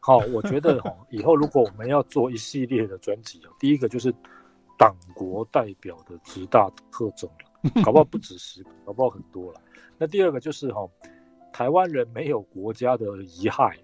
[0.00, 4.10] 好，我觉得哈，以后如果我们要做一系列的专辑，第一个就是
[4.78, 7.28] 党国代表的十大特征，
[7.84, 9.60] 搞不好不止十个，搞不好很多了。
[9.98, 10.88] 那第二个就是哈，
[11.52, 13.76] 台湾人没有国家的遗害，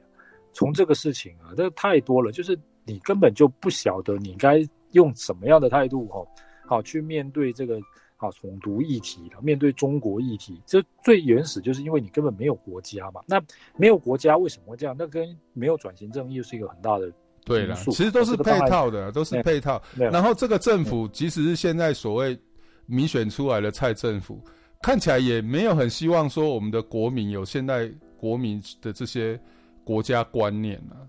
[0.52, 6.26] 从这个事情啊，这太多了，就是你根本就不晓得你该用什么样的态度哈，
[6.66, 7.78] 好去面对这个。
[8.16, 13.20] 啊，统独议题了，面对中国议题，这最原始就是因为你根本没有国家嘛。
[13.26, 13.40] 那
[13.76, 14.96] 没有国家为什么会这样？
[14.98, 17.12] 那跟没有转型正义又是一个很大的
[17.44, 19.80] 对了，其实都是配套的，都是配套。
[19.94, 22.38] 然后这个政府，即使是现在所谓
[22.86, 24.42] 民选出来的蔡政府，
[24.80, 27.86] 看起来也没有很希望说我们的国民有现代
[28.16, 29.38] 国民的这些
[29.84, 31.04] 国家观念啊。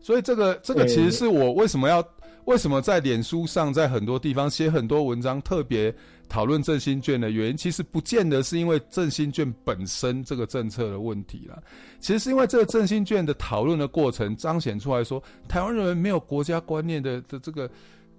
[0.00, 2.06] 所以这个这个其实是我为什么要
[2.44, 5.94] 为什么在脸书上，在很多地方写很多文章，特别。
[6.28, 11.62] 讨论振兴券的原因，其实不见得是因为振兴券本身这个政策的问题啦，
[12.00, 17.70] 其实是因为这个振兴券的讨论的过程彰显出来说，台湾人没有国家观念的的这个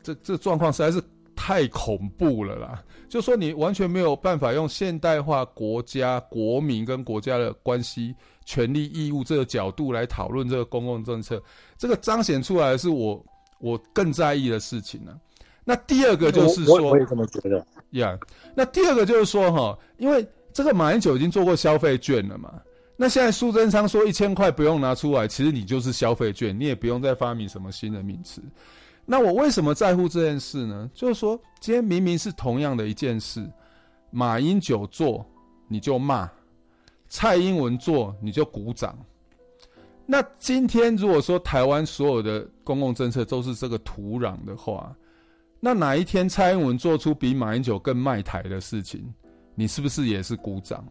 [0.01, 1.01] 这这状况实在是
[1.36, 2.84] 太恐怖了啦！
[3.10, 11.41] 就说你完全没有办法用现代化国家、国民跟国家的关系、权利义务这个角度来讨论这个公共政策，
[11.78, 13.24] 这个彰显出来是我
[13.60, 15.20] 我更在意的事情呢。
[15.66, 18.18] 那第二个就是说，我也这么觉得呀。
[18.56, 22.62] 那第二个就是说哈，因为这个马英九已经做过消费券了嘛。
[22.96, 28.39] 那现在苏贞昌说一千块不用拿出来，其实你就是消费券，你也不用再发明什么新的名词。
[29.04, 30.89] 那我为什么在乎这件事呢？
[30.94, 33.44] 就是说，今天明明是同样的一件事，
[34.12, 35.26] 马英九做
[35.68, 36.30] 你就骂，
[37.10, 38.98] 蔡英文做你就鼓掌。
[40.06, 44.96] 那今天如果说台湾所有的公共政策都是这个土壤的话，
[45.66, 49.01] 那哪一天蔡英文做出比马英九更卖台的事情，
[49.55, 50.86] 你是不是也是鼓掌？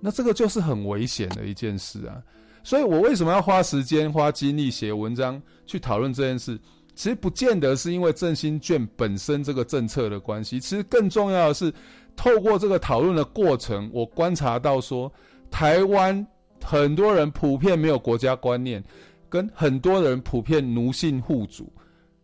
[0.00, 2.16] 那这个就是很危险的一件事啊。
[2.64, 6.58] 所以我为什么要花时间、花精力写文章去讨论这件事？
[6.94, 11.70] 其实不见得是因为振兴券本身这个政策的关系，其实更重要的是，
[12.16, 15.12] 透过这个讨论的过程，我观察到说，
[15.50, 16.26] 台湾
[16.64, 18.82] 很多人普遍没有国家观念，
[19.28, 21.70] 跟很多人普遍奴性护主，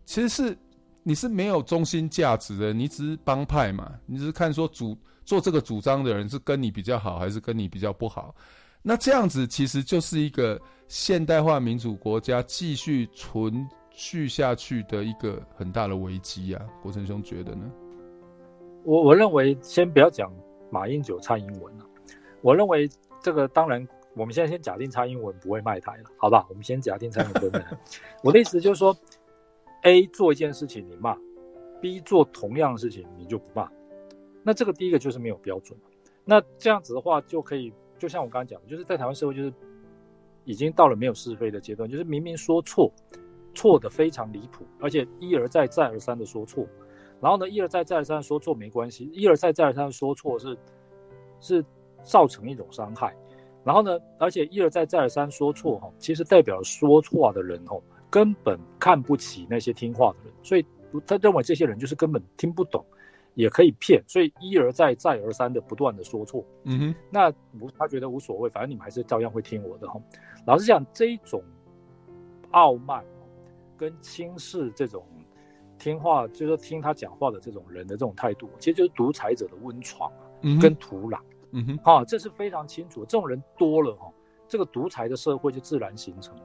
[0.06, 0.58] 其实是
[1.06, 8.34] 你是没有中心价值的，你只是帮派嘛，你只是看说主做这个主张的人是跟你比较好，还是跟你比较不好，
[8.82, 13.64] 那这样子其实就是一个现代化民主国家继续存。
[13.98, 17.64] 续下去的一个很大的危机啊，国成兄觉得呢？
[18.84, 20.30] 我我认为先不要讲
[20.70, 21.86] 马英九、蔡英文了，
[22.42, 22.86] 我认为
[23.22, 26.44] 这个当然，我们现在先假定蔡英文不会卖台了，好吧？
[26.50, 27.64] 我们先假定蔡英文。
[28.22, 28.94] 我的意思就是说
[29.86, 31.16] ，A 做一件事情你骂
[31.80, 33.70] ，B 做同样的事情你就不骂，
[34.42, 35.78] 那这个第一个就是没有标准。
[36.24, 39.52] 那这样子的话就可以，就像我刚刚讲的，就是在台湾社会就是
[40.44, 42.92] 已经到了没有是非的阶段，就是明明说错。
[43.54, 46.66] 错的非常离谱，而且一而再再而三的说错，
[47.22, 50.54] 然后呢，一而再再而三说错没关系，一而再再而三说错是
[51.40, 51.64] 是
[52.02, 53.16] 造成一种伤害，
[53.64, 57.80] 然后呢，而且一而再再而三说错哈，其实代表说错的人哦，
[58.10, 60.64] 根本看不起那些听话的人，所以
[61.06, 62.84] 他认为这些人就是根本听不懂，
[63.34, 70.00] 也可以骗，所以一而再再而三的不断的说错，嗯哼，那无他觉得无所谓，反正你们还是照样会听我的哈。
[70.46, 71.42] 老实讲，这一种
[72.52, 73.04] 傲慢。
[73.78, 75.04] 跟轻视这种
[75.78, 80.24] 听话，就是说听他讲话的这种人的这种态度，其实就是独裁者的温床啊，
[80.62, 83.04] 跟土壤，嗯哼，啊，这是非常清楚。
[83.04, 84.10] 这种人多了哈，
[84.48, 86.42] 这个独裁的社会就自然形成了，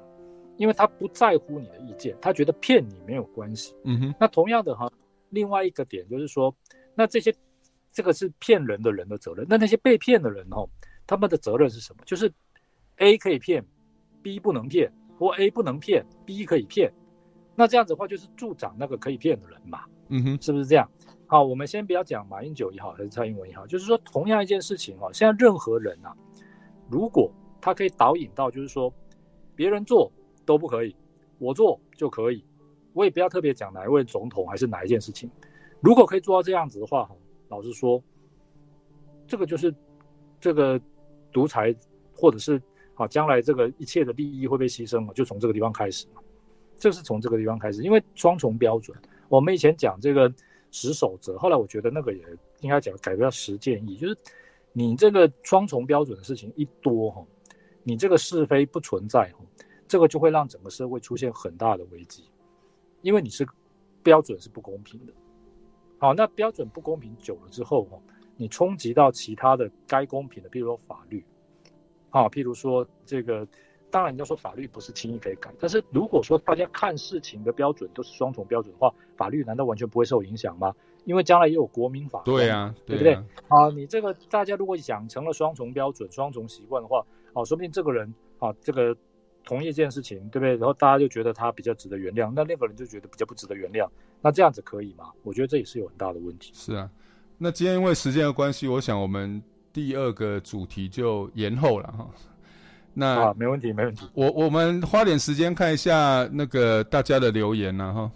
[0.62, 4.16] 因为他不在乎你的意见，他觉得骗你没有关系，嗯哼。
[4.20, 4.88] 那同样的哈，
[5.32, 6.56] 另外一个点就是说，
[6.94, 7.34] 那这些
[7.92, 10.64] 这个是骗人的人的责任，那那些被骗的人哈，
[11.08, 12.04] 他们的责任是什么？
[12.06, 12.32] 就是
[12.98, 13.66] A 可以骗
[14.22, 16.94] ，B 不能骗，或 A 不能骗，B 可以骗。
[17.56, 20.88] 那这样子的话，就是助长那个可以骗的人嘛，嗯哼，是不是这样？
[21.26, 26.16] 好，我们先不要讲马英九也好，还是蔡英文也好，就是说同样一件事情哦，现在任何人啊，
[26.88, 28.94] 如果他可以导引到，就是说
[29.56, 30.12] 别人做
[30.52, 30.94] 都不可以，
[31.40, 32.44] 我做就可以，
[32.92, 35.30] 我也不要特别讲哪一位总统还是哪一件事情，
[35.80, 37.10] 如果可以做到这样子的话，
[37.48, 38.04] 老实说，
[39.26, 39.74] 这个就是
[40.40, 40.80] 这个
[41.32, 41.74] 独裁，
[42.14, 42.62] 或者是
[42.96, 46.22] 啊，将来这个一切的利益会被牺牲嘛，就从这个地方开始嘛。
[46.78, 48.98] 这是从这个地方开始，因为双重标准。
[49.30, 50.34] 我们以前讲这个
[50.72, 52.22] 十守则，后来我觉得那个也
[52.60, 54.18] 应该讲改变十建议，就是
[54.74, 57.24] 你这个双重标准的事情一多哈，
[57.84, 59.40] 你这个是非不存在哈，
[59.92, 62.24] 这个就会让整个社会出现很大的危机，
[63.02, 63.46] 因为你是
[64.02, 65.12] 标准是不公平的。
[66.00, 68.00] 好，那标准不公平久了之后哈，
[68.38, 71.22] 你冲击到其他的该公平的，譬如说法律，
[72.10, 73.46] 啊，譬如说这个。
[73.94, 80.74] 当然，你要说法律不是轻易可以改，但是如果说大家看事情的标准都是双重标准的话，法律难道完全不会受影响吗？
[81.04, 83.16] 因为将来也有国民法，对啊，对不对？
[83.50, 88.96] 啊，你这个大家如果养成了双重标准、双重习惯的话，哦，说不定这个人啊，这个
[89.44, 90.52] 同意一件事情，对不对？
[90.56, 93.88] 然后大家就觉得他比较值得原谅，那那个人就觉得比较不值得原谅，
[94.22, 95.06] 那这样子可以吗？
[95.24, 96.52] 我觉得这也是有很大的问题。
[96.54, 96.90] 是啊，
[97.38, 99.42] 那今天因为时间的关系，我想我们
[99.74, 102.08] 第二个主题就延后了哈。
[102.94, 104.06] 那啊，没问题，没问题。
[104.14, 108.12] 我我们花点时间看一下那个大家的留言呢，哈。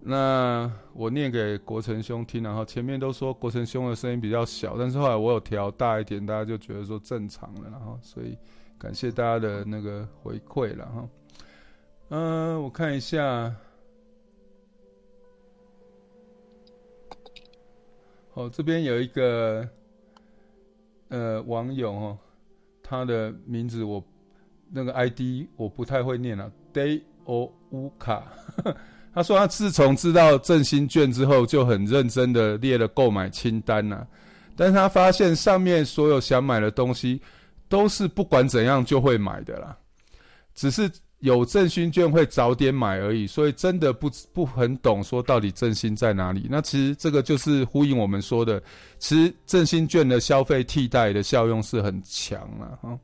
[0.00, 8.38] 那我念给国成兄听，然后前面都说国成兄的声音比较小，但是后来我有调大一点，大家就觉得说正常了，然后所以
[8.78, 11.08] 感谢大家的那个回馈了，哈。
[12.10, 13.54] 嗯，我看一下，
[18.34, 19.68] 哦，这边有一个
[21.08, 22.18] 呃网友哦。
[22.90, 24.02] 他的名字我
[24.70, 28.32] 那个 ID 我不太会念了，Day O 乌卡，
[29.12, 34.08] 他说他自从知道振兴券之后，就很认真的列了购买清单呐、啊。
[34.56, 37.20] 但是他发现上面所有想买的东西，
[37.68, 39.76] 都是不管怎样就会买的啦，
[40.54, 43.26] 只是有振兴券会早点买而已。
[43.26, 46.46] 所以真的不不很懂说到底振兴在哪里。
[46.50, 48.62] 那其实这个就是呼应我们说的，
[48.98, 52.98] 其实振兴券的消费替代的效用是很强了哈。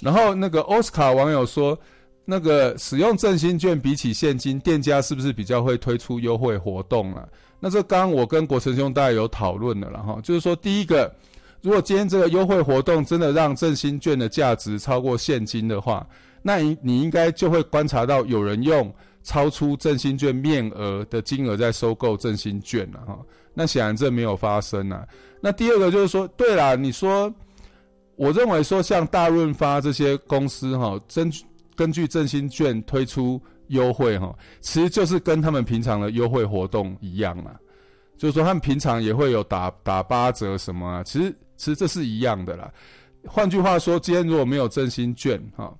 [0.00, 1.78] 然后那个奥斯卡网友说，
[2.24, 7.28] 那个使用振兴券比起现金，店家是不是比较会推出优惠活动啊？
[7.58, 11.14] 那这刚我跟国成兄大家有讨论的了，哈就是说，第一个，
[11.62, 16.06] 如果今天这个优惠活动真的让振兴券的价值超过现金的话，
[16.42, 18.92] 那你你应该就会观察到有人用
[19.22, 23.18] 超出振兴券面额的金额在收购振兴券了哈。
[23.54, 25.06] 那显然这没有发生啊。
[25.40, 27.32] 那第二个就是说，对啦，你说。
[28.16, 31.32] 我认为说，像大润发这些公司哈，根
[31.74, 37.58] 根据振兴券推出优惠哈，其实就是跟他们平常的优惠活动一样啦。
[38.18, 42.72] 就是说，他们平常也会有打打八折什么啊，其实其实这是一样的啦。
[43.26, 45.70] 换句话说，今天如果没有振兴券哈，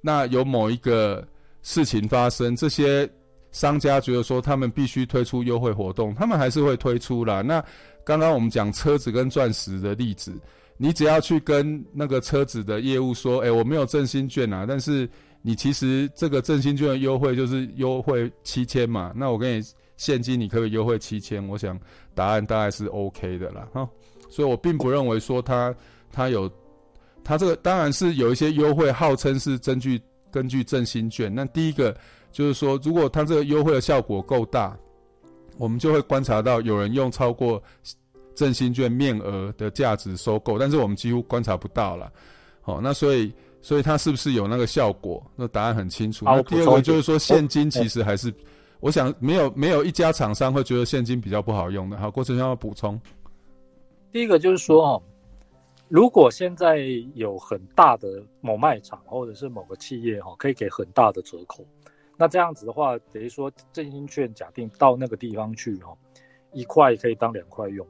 [0.00, 1.26] 那有某一个
[1.62, 3.08] 事情发生，这些
[3.52, 7.40] 商家觉得说他们必须推出优惠活动，他们还是会推出啦。
[7.40, 7.64] 那
[8.04, 10.34] 刚刚我们讲车子跟钻石的例子。
[10.80, 15.10] 你只要去跟那个车子的业务说，诶，我没有振兴券啊，但是
[15.42, 19.64] 你其实这个振兴券的优惠就是优惠七千嘛，那我给你
[19.96, 21.76] 现金，你可以优惠七千，我想
[22.14, 23.88] 答案大概是 OK 的啦，哈，
[24.28, 25.74] 所以我并不认为说它
[26.12, 26.50] 它有
[27.24, 30.00] 它这个当然是有一些优惠，号称是根据
[30.30, 31.96] 根据振兴券，那第一个
[32.30, 34.76] 就是说，如果它这个优惠的效果够大，
[35.56, 37.62] 我们就会观察到有人用超过。
[38.34, 42.08] 振兴券面额的价值收购，但是我们几乎观察不到了。
[42.60, 45.20] 好，那所以，所以它是不是有那个效果？
[45.34, 46.24] 那答案很清楚。
[46.24, 48.32] 那第二个就是说，现金其实还是，
[48.78, 51.96] 我想没有没有一家厂商会觉得现金比较不好用的。
[51.96, 53.00] 好，郭成要补充。
[54.10, 55.02] 第一个就是说，哦，
[55.88, 56.78] 如果现在
[57.14, 61.64] 有很大的某卖场或者是某个企业哈，可以给很大的折扣，
[62.16, 65.96] 那这样子的话，等于说振兴券假定到那个地方去哈，
[66.52, 67.86] 一块可以当两块用。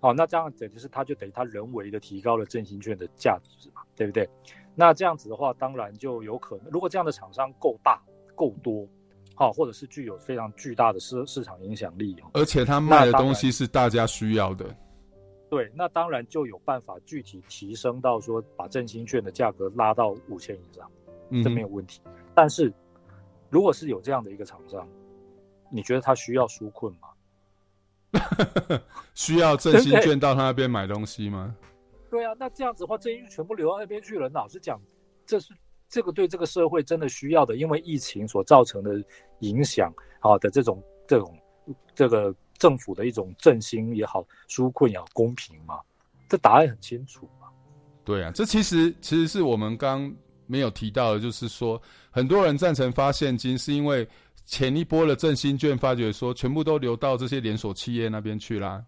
[0.00, 4.28] 哦，那这样子就是，他就等于他人为的提高了振兴券的价值嘛，对不对？
[4.76, 8.00] 那这样子的话，当然就有可能，如果这样的厂商够大、
[8.36, 8.86] 够多，
[9.34, 14.66] 好，或者是具有非常巨大的市市场影响力，而且他卖的东西是大家需要的，
[15.50, 20.90] 对，那当然就有办法具体提升到说，把振兴券的价格拉到五千以上，
[21.42, 22.00] 这没有问题。
[22.04, 22.72] 嗯、但是，
[23.48, 24.86] 如果是有这样的一个厂商，
[25.70, 27.08] 你觉得他需要纾困吗？
[29.14, 31.56] 需要振兴券到他那边买东西吗？
[32.10, 34.28] 对啊，那这样子的话，振兴全部流到那边去了。
[34.30, 34.80] 老实讲，
[35.26, 35.54] 这是
[35.88, 39.02] 这个对这个社会真的需要的，因为疫情所造成的
[39.40, 41.38] 影响啊的这种这种
[41.94, 45.80] 这个政府的一种振兴也好，纾困也好，公平嘛？
[46.28, 47.48] 这答案很清楚嘛？
[48.04, 50.12] 对啊，这其实其实是我们刚
[50.46, 51.80] 没有提到的，就是说
[52.10, 54.08] 很多人赞成发现金，是因为。
[54.50, 58.82] 前一波的振兴券发觉说，全部都流到这些连锁企业那边去啦。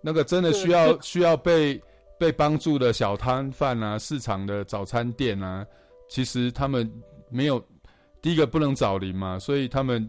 [0.00, 1.82] 那个真的需要需要被
[2.16, 5.66] 被帮助的小摊贩啊，市场的早餐店啊，
[6.08, 6.88] 其实他们
[7.32, 7.60] 没有
[8.22, 10.08] 第一个不能找零嘛，所以他们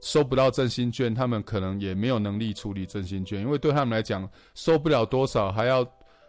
[0.00, 5.86] 收不到振兴券，他们可能也没有能力处理振兴券，因为对他们来讲收不了多少，还要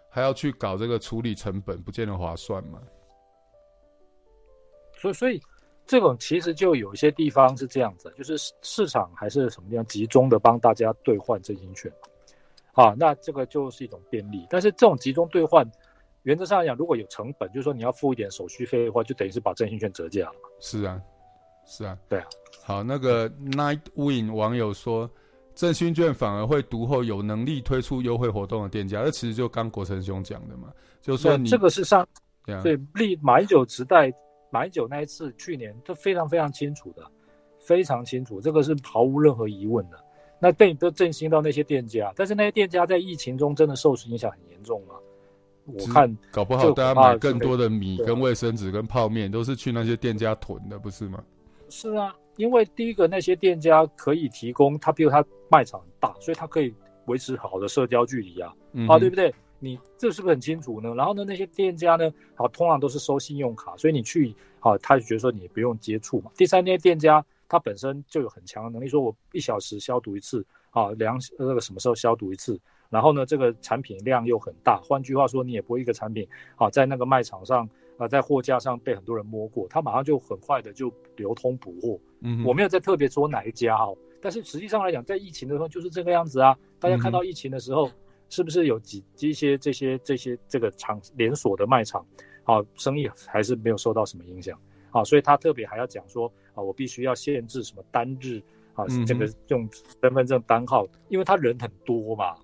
[0.10, 2.80] 还要去搞这个处理成本，不见得划算嘛。
[4.98, 5.42] 所以，所以。
[5.90, 11.92] 这种其实就有一些地方是这样子，就是市场还是什么地方集中的帮大家兑换振兴券，
[12.74, 14.46] 啊，那这个就是一种便利。
[14.52, 15.68] 但是这种集中兑换，
[16.22, 20.50] 原则上来讲，如果有成本，就是说你要付一点手续费的话，就等于是把振兴券折价了嘛。
[20.60, 21.02] 是啊，
[21.70, 22.26] 是啊，对啊。
[22.64, 25.10] 好，那个 Nightwing 网友说，
[25.56, 32.06] 振兴券反而会独后有能力推出优惠活动的店家，那其实就刚国成兄讲的嘛，就是说你这个是上
[32.46, 34.12] 对对立马英九时代。
[34.52, 37.04] 买酒那一次，去年都非常非常清楚的，
[37.60, 40.04] 非常清楚，这个是毫无任何疑问的。
[40.40, 44.96] 那对你都振兴到那些店家，但是那些店家在疫情中真的受影响很严重吗？
[45.66, 51.24] 我看搞不好大家买更多的米、跟卫生纸、跟泡面，都是去那些店家囤的，不是吗？
[51.70, 56.74] 是啊，因为第一个那些店家可以提供，他比如他卖场很大，所以他可以
[57.06, 59.34] 维持好的社交距离啊，嗯、啊，对不对？
[59.62, 60.94] 你这是不是很清楚呢？
[60.96, 66.32] 然后呢，那些店家呢，好，通常都是收信用卡，所以你去，好，他就觉得说你不用接触嘛。
[66.38, 72.58] 第三，那些店家他本身就有很强的能力，说我一小时消毒一次，啊，量那个什么时候消毒一次，
[72.90, 74.80] 然后呢，这个产品量又很大。
[74.82, 77.68] 换句话说，你也不会一个产品，啊，在那个卖场上，
[78.00, 82.00] 啊，在货架上被很多人摸过，它马上就很快的就流通补货。
[82.22, 86.58] 嗯，我没有在特别说哪一家哦，但是实际上来讲，在疫情的时候就是这个样子啊。
[86.80, 87.94] 大家看到疫情的时候，嗯、
[88.30, 92.04] 是不是有几一些这些这些这个厂连锁的卖场，
[92.46, 94.58] 啊，生意还是没有受到什么影响
[94.92, 95.04] 啊？
[95.04, 98.42] 所以他特别还要讲说啊，我必须要限制什么单日
[98.76, 99.70] 啊，嗯、这个用
[100.02, 102.38] 身份证单号，因为他人很多嘛，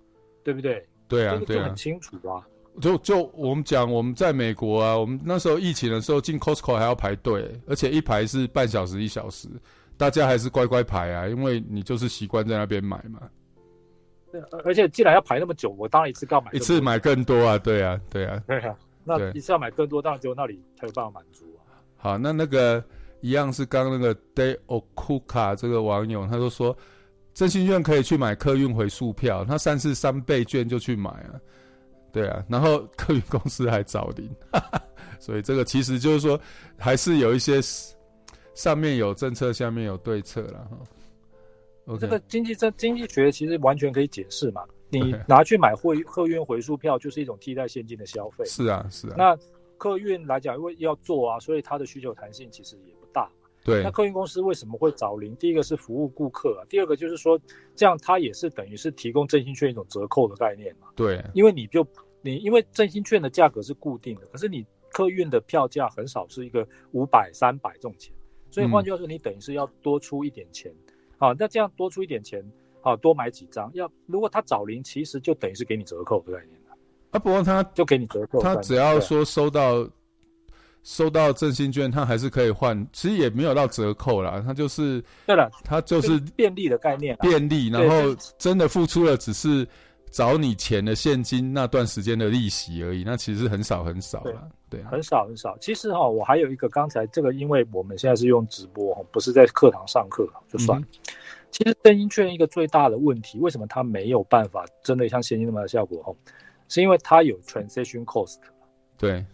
[0.44, 0.86] 对不对？
[1.08, 2.46] 对啊，这个就很清楚啊。
[2.82, 9.48] 就就我们讲，我们在美国啊，我们那时候疫情的时候进 Costco 还要排队，而且一排是半小时一小时，
[9.98, 13.22] 大家还是乖乖排啊，因为你就是习惯在那边买嘛。
[14.32, 21.80] 对，而且既然要排那么久，我当然一次要买一次买更多啊，对啊，对啊，对啊，那一次要买更多，当然只有那里才有办法满足啊。
[21.96, 22.84] 好，那那个
[23.22, 26.76] 一样是刚刚那个 Day Okuka 这个网友，他就说，
[27.34, 31.40] 真心券可以去买客运回数票，他三次三倍券就去买啊。
[32.16, 34.34] 对啊，然后客运公司还找零，
[35.20, 36.40] 所以这个其实就是说，
[36.78, 37.60] 还是有一些
[38.54, 40.78] 上面有政策，下面有对策了哈。
[41.88, 42.00] Okay.
[42.00, 48.46] 这个经济政经济学其实完全可以解释嘛，你拿去买货客运回数票就是一种替代现金的消费。
[48.46, 49.16] 是啊，是啊。
[49.18, 49.38] 那
[49.78, 53.30] 客运来讲，因为要做啊，所以它的需求弹性其实也不大。
[53.66, 55.36] 对，那客运公司为什么会找零？
[55.38, 57.38] 第一个是服务顾客啊，第二个就是说，
[57.76, 60.88] 这样它也是等于是提供振兴券一种折扣的概念嘛。
[60.96, 61.84] 对，因为你就
[62.22, 68.14] 你因为振兴券的价格是固定的，可是你客运的票价很少是一个五百、三百这种钱，
[68.52, 70.72] 所以换句话说，你等于是要多出一点钱。
[71.18, 72.46] 好、嗯啊，那这样多出一点钱，
[72.82, 73.72] 好、啊、多买几张。
[73.74, 76.78] 要如果他找零，其实就等于是给你折扣的概念了。
[77.10, 79.90] 啊，不过他就给你折扣，他只要说收到。
[80.86, 89.68] 收到振兴券，它还是可以换，其实也没有到折扣啦，它就是对了，它就是便利的概念，便利，然后真的付出了只是
[90.12, 95.58] 找你钱的现金那段时间的利息而已，那其实很少很少了，对，很少很少。
[95.60, 100.80] 其实哈，我还有一个刚才这个，因为我们现在是用直播哈，不是在课堂上课，就算。
[100.80, 100.86] 嗯、
[101.50, 106.14] 其实振兴券一个最大的问题，为什么它没有办法真的像现金那么的效果哈？
[106.70, 108.38] 是因为它有 transaction cost，
[109.00, 109.26] 对。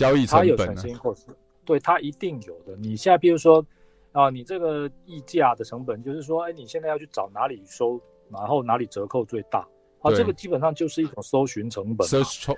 [0.00, 1.34] 交易成本、啊，它有产
[1.66, 2.74] 对，它一定有的。
[2.76, 3.64] 你现在比如说
[4.12, 9.60] 啊，你这个溢价的成本，就是说，哎，你现在要去找哪里收，然后哪里折扣最大，
[10.00, 12.08] 啊，这个基本上就是一种搜寻成本。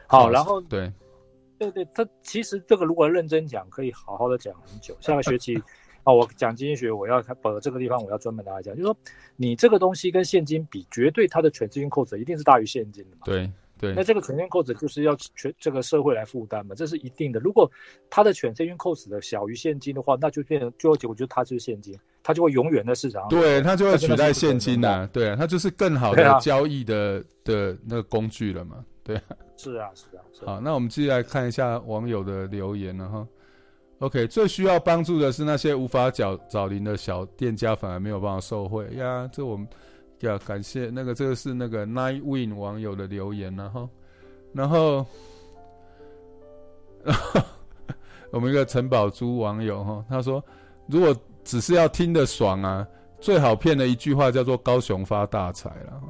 [0.07, 0.90] 好，然后对，
[1.59, 4.97] 对对，它其实这个如果认真讲，可以好好的讲很久。
[5.01, 5.57] 下个学期
[6.05, 8.97] 啊， 我讲经济学，我要把这个地方我要专门大家讲，就是说，
[9.36, 13.22] 你这个东西跟现金比，绝对它的 transaction cost 一定是大于现金的嘛。
[13.24, 13.51] 对。
[13.83, 17.41] 对，那这个 transaction cost 就是要全这个社会来负担嘛，这是一定的。
[17.41, 17.68] 如果
[18.09, 23.28] 他的 transaction cost 的小于现金的话，那就变成最后结果就是它就是现金，它就会永远在市场上。
[23.28, 25.11] 对，它就会取代现金呐、啊。
[25.12, 28.85] 对啊，它就是更好的交易的、啊、的那个工具了嘛。
[29.03, 29.20] 对，
[29.57, 30.22] 是啊，是啊。
[30.33, 33.26] 是啊，好，那我们继续来看一下网友的留言了哈。
[33.99, 39.28] OK，最需要帮助的是那些无法缴找零的小店家，反而没有办法受惠呀。
[39.33, 39.66] 这我们。
[40.27, 43.89] 要感谢那个，这个是那个 Night Win 网友的留言，然后，
[44.53, 45.07] 然后，
[48.31, 50.43] 我们一个陈宝珠网友哈，他说，
[50.87, 51.14] 如果
[51.45, 52.87] 只是要听得爽啊，
[53.20, 56.03] 最好骗的一句话叫做高雄发大财了。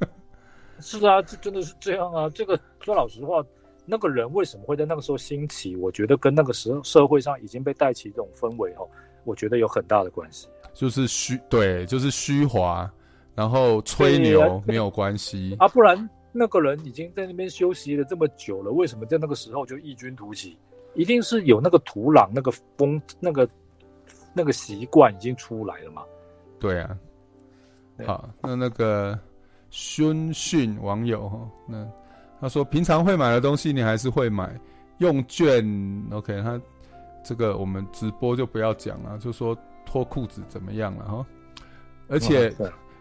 [0.80, 2.28] 是啊，这真的是这样啊。
[2.30, 3.44] 这个说老实话，
[3.84, 5.74] 那个人为什么会在那个时候兴起？
[5.76, 8.88] 我觉得跟那个时候社会上已经被带起这种氛围哦，
[9.24, 10.48] 我觉得有很大的关系。
[10.74, 12.90] 就是虚对，就是虚华。
[13.36, 20.58] 然后吹牛没有关系 啊，不然那个人已经在那边休息了这么久了，为什么在那个时候就异军突起？
[20.94, 23.46] 一定是有那个土壤、那个风、那个
[24.32, 26.02] 那个习惯已经出来了嘛？
[26.58, 26.98] 对啊。
[28.06, 29.18] 好，那那个
[29.70, 31.86] 孙训网友哈，那
[32.40, 34.58] 他说平常会买的东西你还是会买，
[34.98, 35.62] 用券
[36.10, 36.58] OK，他
[37.22, 41.26] 这个我们直播就不要讲了，就说脱裤子怎么样了哈，
[42.08, 42.50] 而且。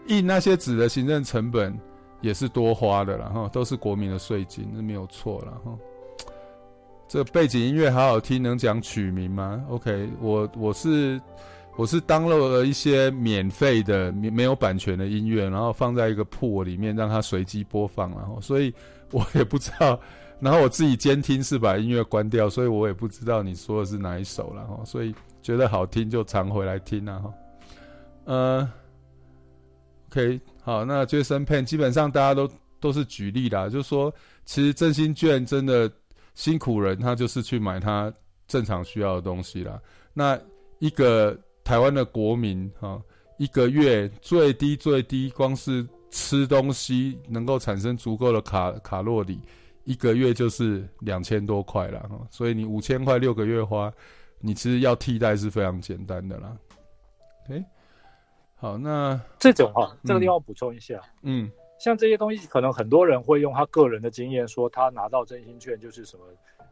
[0.08, 1.78] 印那些纸的行政成本
[2.22, 5.78] 也是多花的了哈，都是国民的税金，那没有错了哈。
[7.08, 11.22] 这背景音乐好好听，能讲曲名吗？OK，我我是
[11.76, 18.74] 我是 download 了一些免费的、没有版权的音乐，然后放在一个 pool 里面，让它随机播放，然后所以
[19.12, 20.00] 我也不知道，
[20.40, 27.34] 然后我自己监听是把音乐关掉，所以我也不知道你说的是哪一首了哈，所以觉得好听就常回来听啊哈，
[28.26, 28.70] 呃。
[30.16, 32.50] OK，好，那 Jason Pen 基本上大家都
[32.80, 34.14] 都是举例啦，就是说，
[34.46, 35.92] 其实振兴券真的
[36.36, 38.12] 辛苦人，他就是去买他
[38.48, 39.78] 正常需要的东西啦。
[40.14, 40.40] 那
[40.80, 43.02] 一个台湾的国民哈，
[43.38, 49.42] 一个月最低最低，光是吃东西能够产生足够的卡卡路里，
[49.84, 53.92] 一个月就是两千多块了哈，所以你五千块六个月花，
[54.40, 56.56] 你其实要替代是非常简单的啦。
[57.50, 57.64] 诶，
[58.56, 66.24] 好，那这种哈，这个地方补充一下，嗯，像这些东西，可能很多人会用他个人的经验说，他拿到真心券就是什么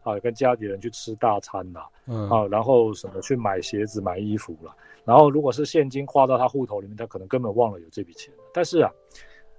[0.04, 4.76] 啊，跟家里人去吃大餐啦，嗯，啊，然后什么去买鞋子、买衣服啦，
[5.06, 8.34] 然后如果是现金花到他户头里面，他可能根本忘了有这笔钱。
[8.54, 8.92] 但是啊。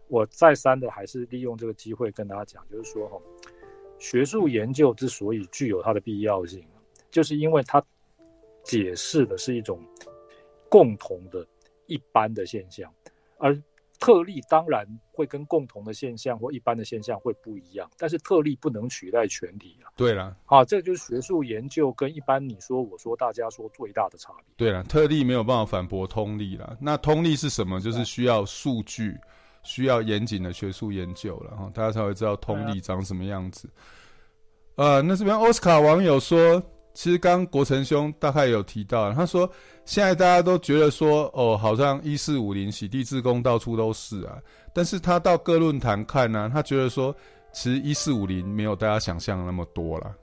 [0.09, 3.19] 我再三的还是利用这个机会跟大家讲，就是说哈，
[3.99, 6.63] 学术研究之所以具有它的必要性，
[7.11, 7.83] 就是因为它
[8.63, 9.81] 解释的是一种
[10.69, 11.45] 共同的
[11.87, 12.93] 一般的现象，
[13.39, 13.61] 而
[13.99, 19.89] 特例当然会跟共同的现象或一般的现象会不一样，但是特例不能取代全体啊。
[19.97, 24.45] 对了，啊，这就是学术研究跟一般你说我说大家说最大的差别。
[24.57, 26.77] 对了，特例没有办法反驳通例了。
[26.81, 27.81] 那通例是什么？
[27.81, 29.17] 就是需要数据。
[29.67, 33.67] 需要严谨的学术研究了哈，大家才会知道通例长什么样子。
[34.75, 36.63] 呃，那这边奥斯卡网友说，
[36.95, 39.51] 其实刚国成兄大概有提到，他说
[39.85, 44.41] 现在大家都觉得说，哦，好像一四五零洗地自宫到处都是啊，
[44.73, 47.15] 但是他到各论坛看呢，他觉得说，
[47.53, 50.15] 其实一四五零没有大家想象那么多啦。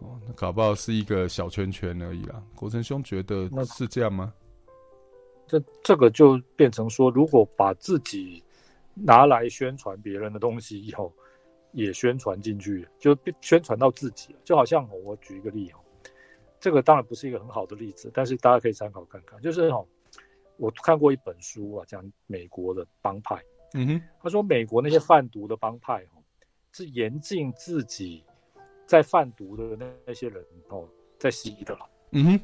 [0.00, 2.42] 哦，那搞不好是一个小圈圈而已啦。
[2.54, 4.32] 国成兄觉得那是这样吗？
[5.46, 8.42] 这这个就变成说，如果把自己
[8.92, 11.12] 拿来宣传别人的东西以后，
[11.72, 15.78] 也宣传进去，就宣传到自己，就好像我举一个例哦，
[16.60, 19.40] 这个当然不是一个很好的例子，但是大家可以参考看看。
[19.40, 19.86] 就是哦，
[20.56, 23.36] 我看过一本书啊，讲美国的帮派，
[23.74, 26.22] 嗯哼，他说美国那些贩毒的帮派哦，
[26.72, 28.24] 是严禁自己
[28.86, 30.88] 在贩毒的那那些人哦
[31.18, 31.80] 在吸的了，
[32.12, 32.40] 嗯哼，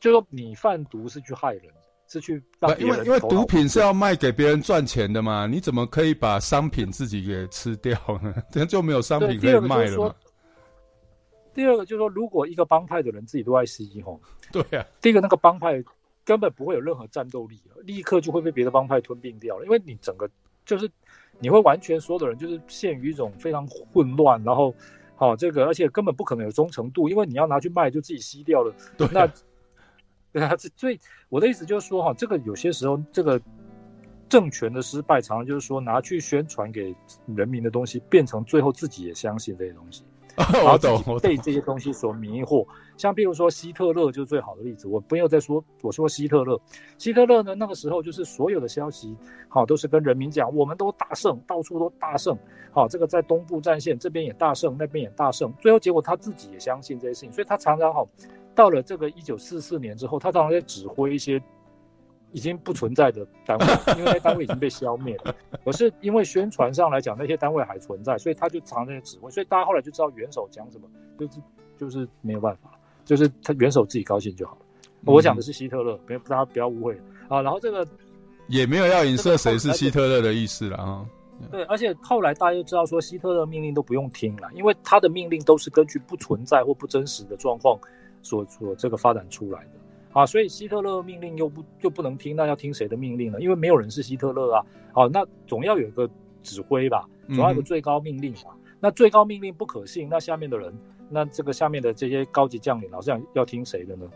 [0.00, 1.72] 就说你贩毒是去害人。
[2.06, 2.34] 是去
[2.78, 8.34] 因为因为毒品是要卖给别人赚钱的嘛，你怎么可以把商品自己给吃掉呢？
[8.52, 10.14] 这样就没有商品可以卖了嘛。
[11.54, 14.84] 第二个就是说，如果一个帮派的人自己都在吸吼，对啊。
[15.00, 15.82] 第一个那个帮派
[16.24, 20.28] 根本不会有任何战斗力，立刻就会被别的帮派吞并掉了，因为你整个
[20.64, 20.90] 就是
[21.38, 24.74] 你会完全所有的人就是陷于一种非常混乱，然后
[25.14, 29.10] 好这个而且根本不可能有忠诚度，因为你要拿去卖就自己吸掉了，对啊。
[29.12, 29.30] 那
[30.32, 30.98] 对啊，这所以
[31.28, 33.40] 我的意思就是说哈，这个有些时候这个
[34.28, 36.92] 政权的失败，常常就是说拿去宣传给
[37.26, 40.02] 人民的东西，变成最后自己也相信这些东西，
[40.64, 42.66] 我懂，我被这些东西所迷惑。
[42.96, 44.88] 像比如说希特勒就是最好的例子。
[44.88, 46.60] 我不要再说，我说希特勒，
[46.98, 49.16] 希特勒呢那个时候就是所有的消息，
[49.48, 52.36] 好都是跟人民讲，我们都大胜，到处都大胜，
[52.72, 58.08] 好这个在东部战线这边也大胜，那边也大胜，最后结果他自己也相信这些事情，所以他常常好。
[58.56, 61.42] 到了这个一九四四年之后，他常常在指挥一些
[62.34, 63.66] 已经不存在的单位，
[63.96, 65.34] 因为那些单位已经被消灭了。
[65.64, 69.30] 可是因为宣传上来讲，那些单位还存在，所以他就藏那些指挥。
[69.30, 71.40] 所以大家后来就知道元首讲什么，就是
[71.78, 74.58] 就是没有办法，就是他元首自己高兴就好了。
[75.02, 77.40] 嗯、我讲的是希特勒，别大家不要误会啊。
[77.40, 77.86] 然后这个
[78.48, 81.06] 也没有要影射谁是希特勒的意思了啊。
[81.52, 87.78] 对，而且后来大家就知道说，希特勒命令都不用听了，因为他的命令都是根据不存在或不真实的状况。
[88.22, 89.70] 所所这个发展出来的
[90.14, 93.40] 啊，所以希特勒命令又不又不能听，那要听谁的命令呢？
[93.40, 96.08] 因为没有人是希特勒啊，好，那总要有一个
[96.40, 98.54] 指挥吧，总要有个最高命令嘛。
[98.78, 100.72] 那最高命令不可信，那下面的人，
[101.10, 104.06] 那这个下面的这些高级将领，老是要要听谁的呢？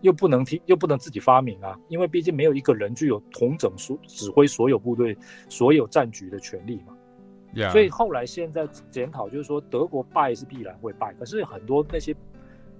[0.00, 5.14] 又不能听，又不能自己发明啊，因为毕竟没有一个人具有统整所指挥所有部队、
[5.50, 6.96] 所有战局的权利嘛。
[7.70, 12.16] 所以后来现在检讨就是说，德国败是必然会败，可是很多那些。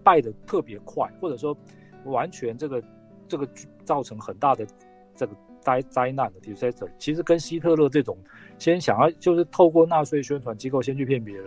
[0.04, 1.56] 败得特别快，或者说
[2.04, 2.82] 完全这个
[3.28, 3.48] 这个
[3.84, 4.66] 造成很大的
[5.14, 8.16] 这个灾灾难的 disaster，其实跟希特勒这种
[8.58, 11.44] 先想要就是透过纳粹宣传机构先去骗别人，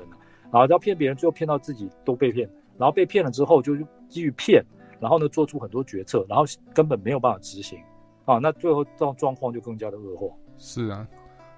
[0.52, 3.76] 然后要骗别人，最后骗到自己都被骗，然后被骗了之后就
[4.07, 4.64] 继续骗，
[4.99, 7.80] 然后呢做出很多决策，然后根本没有办法执行
[8.26, 10.27] 啊，那最后这种状况就更加的恶化。
[10.57, 11.07] 是啊，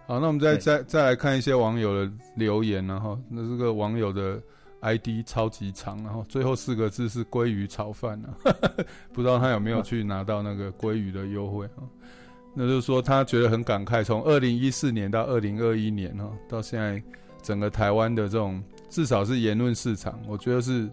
[0.08, 4.42] 好，那我们再再再来看一些网友的留言，然后那这个网友的。
[4.82, 8.30] ID 超级长，然后最后四个字是鲑鱼炒饭呢，
[9.12, 11.82] 不知道他有没有去拿到那个鲑鱼的优惠啊？
[12.54, 17.02] 那就是说他觉得很感慨，从二零一四年到二零二一年哈，到现在
[17.42, 20.90] 整个台湾的这种至少是言论市场，我觉得是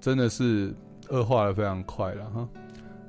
[0.00, 0.74] 真的是
[1.08, 2.48] 恶化的非常快了哈。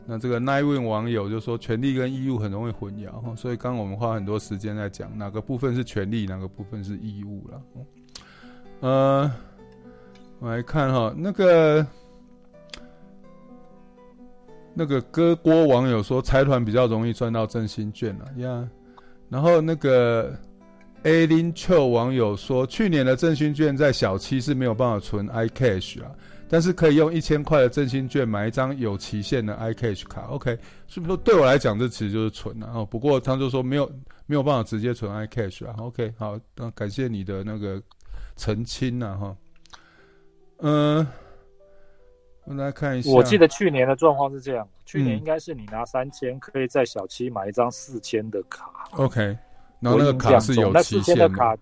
[0.05, 7.61] 那这个 Nine 网友就说权利跟义务很容易混淆哈，所以刚刚我们花很多时间在讲哪个部分是权利，哪个部分是义务了，
[8.81, 9.31] 呃。
[10.39, 11.85] 我来看哈，那个
[14.73, 18.67] 那个歌锅网友说，财团比较容易赚到振兴券了呀。
[19.27, 20.33] 然后那个
[21.03, 26.11] A 零 Q 网友说，去年的振兴券在小七是没有办法存 iCash 啊，
[26.47, 30.21] 但是可以用一千块的振兴券买一张有期限的 iCash 卡。
[30.29, 30.57] OK，
[30.87, 32.71] 是不是对我来讲这其实就是存啊？
[32.75, 33.91] 哦，不过他就说没有
[34.25, 35.75] 没有办法直接存 iCash 啊。
[35.79, 37.81] OK，好，那感谢你的那个
[38.37, 39.15] 澄清啊。
[39.15, 39.35] 哈。
[40.59, 41.05] 嗯，
[42.45, 48.71] 我们来看一下，我记得去年的状况是这样，去年应该是你拿三千可以在小七买一张四千的卡。
[48.93, 49.37] OK。
[49.81, 51.57] 然后那个卡是有期限的，那四千的卡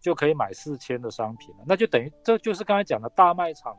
[0.00, 3.76] 就可以买四千的商品了，那就等于这就是刚才讲的大卖场，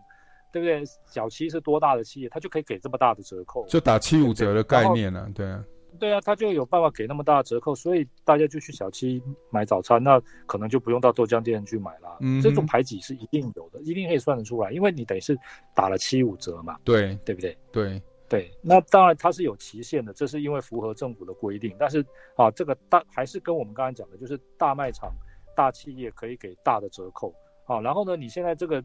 [0.51, 0.83] 对不对？
[1.05, 5.63] 小七是多大的企业，它就可以给这么大的折扣，就打七五折的概念了，对啊，
[5.99, 12.17] 对啊，他就有办法给那么大的折扣，所以大家就去小七买早餐，那可能就不用到豆浆店去买了。
[12.21, 15.37] 嗯，这种排挤是一定有的，一定可以算得出来，因为你等于是
[15.75, 17.57] 打了七五折嘛，对，对不对？
[17.71, 18.01] 对。
[18.29, 21.75] 对，那当然它是有期限的，这是因为符合政府的规定。
[21.77, 22.03] 但是
[22.35, 25.13] 啊，这个大还是跟我们刚才讲的，就是大卖场、
[25.55, 27.31] 大企业可以给大的折扣
[27.67, 27.79] 啊。
[27.79, 28.83] 然后呢，你现在这个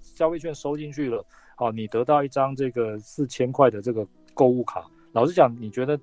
[0.00, 1.24] 消费券收进去了，
[1.58, 4.04] 啊，你得到一张这个四千块的这个
[4.34, 4.84] 购物卡。
[5.12, 5.96] 老实讲，你觉得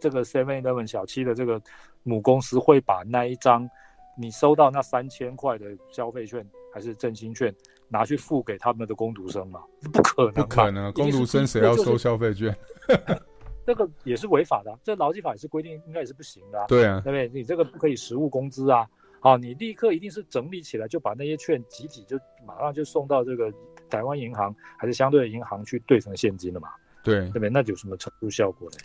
[0.00, 1.60] 这个 Seven Eleven 小七的这个
[2.02, 3.68] 母公司会把那一张
[4.16, 7.54] 你收到那三千块的消费券还是振兴券？
[7.92, 9.64] 拿去付给他们的工读生吗？
[9.92, 12.56] 不可能，不可能，工读生谁要收消费券？
[13.66, 16.64] 这个也是违法的，这劳基法也是规定，应该也是不行的。
[16.68, 17.28] 对啊，对不对？
[17.40, 18.86] 你这个不可以实物工资啊！
[19.18, 22.16] 好，你立刻一定是整理起来，就把那些券集体就
[22.46, 23.52] 马上就送到这个
[23.88, 26.68] 台湾银行还是相对的银行去兑成现金了嘛？
[27.02, 27.50] 对，对不对？
[27.50, 28.76] 那有什么程度效果呢？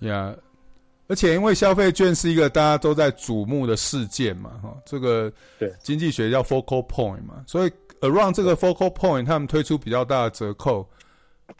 [0.00, 0.34] 呀。
[0.34, 0.38] Yeah.
[1.08, 7.70] 而且因为消费券是一个大家都在瞩目的事件嘛，哈，这个对经济学叫 focal point 嘛，所以
[8.00, 10.84] around 这个 focal point，他们推出比较大的折扣。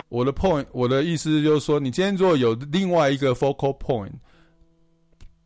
[0.08, 4.10] 我的 point，我的意思就是说，你今天如果有另外一个 focal point，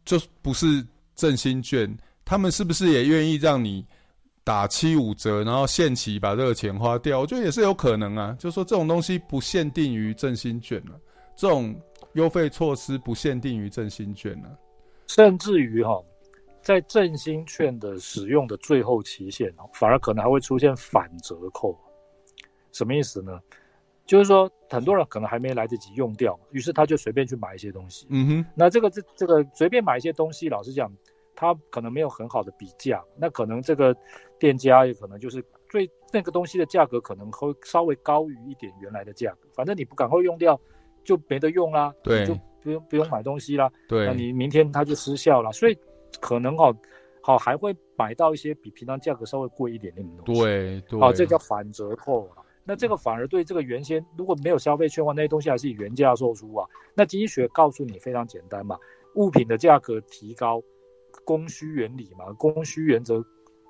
[0.07, 0.83] 就不是
[1.15, 1.95] 振兴券，
[2.25, 3.85] 他们是不是也愿意让你
[4.45, 7.21] 打七五折，然后限期把这个钱花掉？
[7.21, 10.99] 我觉得也是有可能啊，就是说这种东西不限定于振兴券了，
[11.37, 11.79] 这种。
[12.15, 14.59] 优惠措施不限定于振兴券呢、啊，
[15.07, 16.03] 甚至于哈，
[16.61, 21.79] 在振兴券的使用的最后期限，反而可能还会出现反折扣。
[22.73, 23.41] 什么意思呢？
[24.07, 28.09] 就是说，很多人可能还没来得及用掉，于是他就随便去买一些东西。
[28.11, 30.93] 嗯哼，那这个这这个随便买一些东西，老实讲，
[31.37, 33.97] 他可能没有很好的比价，那可能这个
[34.37, 39.49] 店家也可能就是最那个东西的价格可能会稍微高于一点原来的价格。
[39.53, 40.61] 反正你不赶快用掉。
[41.05, 45.77] 就没得用啦，对，就不用不用买东西啦，对，那你明天它就失效了，所以
[46.21, 46.75] 可能哦，
[47.23, 52.37] 好还会买到一些比平常价格稍微贵一点点的东西，对对，好，这叫反折扣啊。
[52.63, 56.67] 那这个反而对这个原先如果没有消费券的话，那些东西还是以原价售出啊。
[56.95, 58.79] 那经济学告诉你非常简单嘛，
[59.17, 60.63] 物品的价格提高，
[61.25, 63.25] 供需原理嘛，供需原则，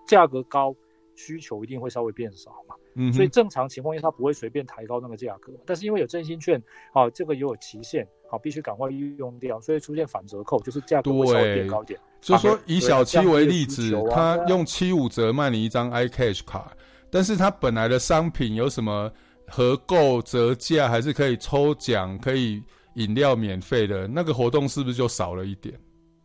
[0.06, 0.74] 价格高，
[1.14, 2.69] 需求一定会稍微变少嘛。
[2.94, 5.52] 嗯，所以正常情况下，它不会随便抬高那个价格。
[5.64, 6.60] 但是因为有振兴券，
[6.92, 11.98] 啊，这个也有期限，好，必须赶快用掉，所以出现反折扣，就是价格会稍微变高一点。
[12.20, 16.76] 所以说，以小七为例子，他用七五折卖你一张 iCash 卡，
[17.10, 19.10] 但是他本来的商品有什么
[19.46, 22.62] 合购折价，还是可以抽奖，可以
[22.94, 25.74] 饮料免费的那个活动，是不是就少了一点？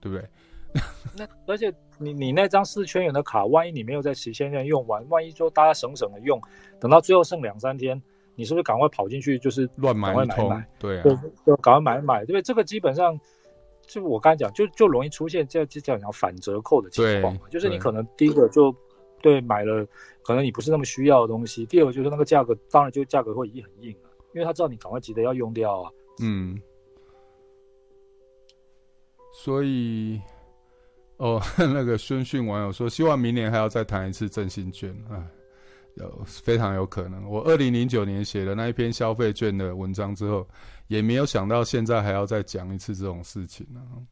[0.02, 0.28] 对不对？
[1.18, 6.40] 那而且你你那张四千元的卡，万一你没有在期限内用完，万一就大家省省的用，
[6.80, 8.02] 等到最后剩两三天，
[8.36, 10.50] 你是不是赶快跑进去就是乱买一通？
[10.50, 11.04] 买买对啊，
[11.46, 12.42] 就赶快买一买，对不对？
[12.42, 13.18] 这个基本上
[13.88, 18.76] 就我刚才讲，就就容易出现这这叫讲反折扣的情况，就是你可能第一个就
[19.22, 19.88] 对买了，
[20.22, 25.92] 可能你不是那么需要的东西；第二个就是那个价格，当然就价格会很硬了，因为他知道你赶快急着要用掉啊。
[26.22, 26.60] 嗯，
[29.32, 30.20] 所以。
[31.18, 35.26] 哦， 那个孙训网友说，希望明年还要再谈一次振兴券啊，
[35.96, 37.24] 有非常有可能。
[37.30, 40.46] 我二零零九年写的那一篇消费券的文章之后，
[40.88, 44.04] 也没有想到现在还要再讲一次这种事情呢、啊。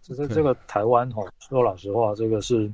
[0.00, 2.72] 其实这个台湾哈，说老实话，这个是，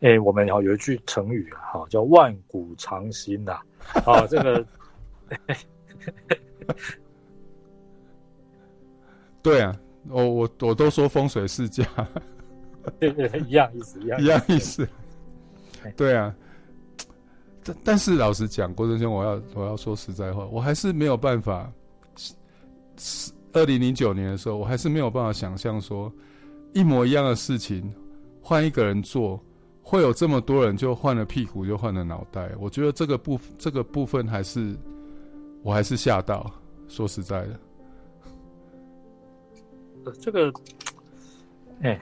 [0.00, 3.58] 哎、欸，我们有一句成语哈，叫万古长新呐，
[4.06, 4.64] 啊，这个，
[9.42, 9.76] 对啊。
[10.08, 11.84] 我我我都说风水世家，
[13.00, 14.88] 对对，一样意思，一样一样意思。
[15.96, 16.34] 对啊，
[17.64, 21.70] 但但是老实讲，郭正兄，我要我要说实在话，我还是没有办法。
[23.54, 26.12] 二零零九年的时候，我还是没有办法想象说，
[26.74, 27.90] 一模一样的事情
[28.42, 29.42] 换一个人做，
[29.82, 32.50] 会有这么多人就换了屁股就换了脑袋。
[32.60, 34.76] 我觉得这个部这个部分还是
[35.62, 36.52] 我还是吓到，
[36.88, 37.60] 说实在的。
[40.12, 40.52] 这个
[41.82, 42.00] 哎，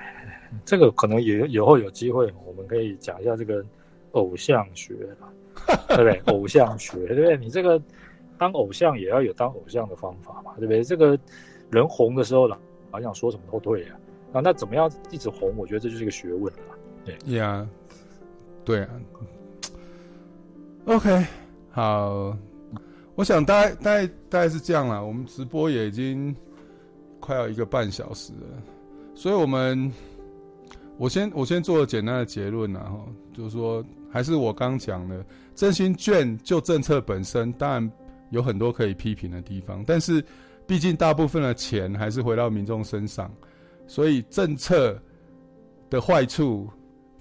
[0.65, 3.65] 这个可能也以后有机会，我们可以讲一下这个
[4.12, 4.95] 偶像学
[5.89, 6.20] 对不对？
[6.27, 7.37] 偶像学，对不对？
[7.37, 7.81] 你这个
[8.39, 10.83] 当偶像也要有当偶像的方法嘛，对不对？
[10.83, 11.19] 这个
[11.70, 12.57] 人红的时候呢，
[12.91, 13.99] 好像说什么都对啊。
[14.33, 15.55] 啊，那怎么样一直红？
[15.57, 16.61] 我觉得这就是一个学问了。
[17.05, 17.66] 对呀，
[18.65, 18.91] 对啊。
[20.87, 21.27] OK，
[21.70, 22.37] 好，
[23.15, 25.05] 我想大概大概大概是这样了。
[25.05, 26.35] 我们直播也已经
[27.21, 28.63] 快要一个半小时了，
[29.15, 29.93] 所以我们
[30.99, 35.25] 我先我先做个简单的结论然后就是说，还是我刚讲的，
[35.55, 37.93] 振兴券就政策本身，当然
[38.31, 40.25] 有很多可以批评的地方，但是
[40.67, 43.33] 毕竟大部分的钱还是回到民众身上。
[43.87, 45.01] 所以政策
[45.89, 46.69] 的坏处，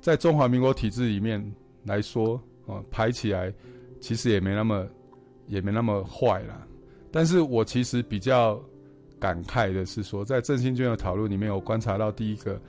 [0.01, 1.43] 在中华民国体制里面
[1.83, 3.53] 来说，哦，排起来
[3.99, 4.87] 其实也没那么
[5.47, 6.65] 也没那么坏啦。
[7.11, 8.59] 但是我其实比较
[9.19, 12.59] 感慨的是说，在振兴券的讨论里面，我观察到第一个，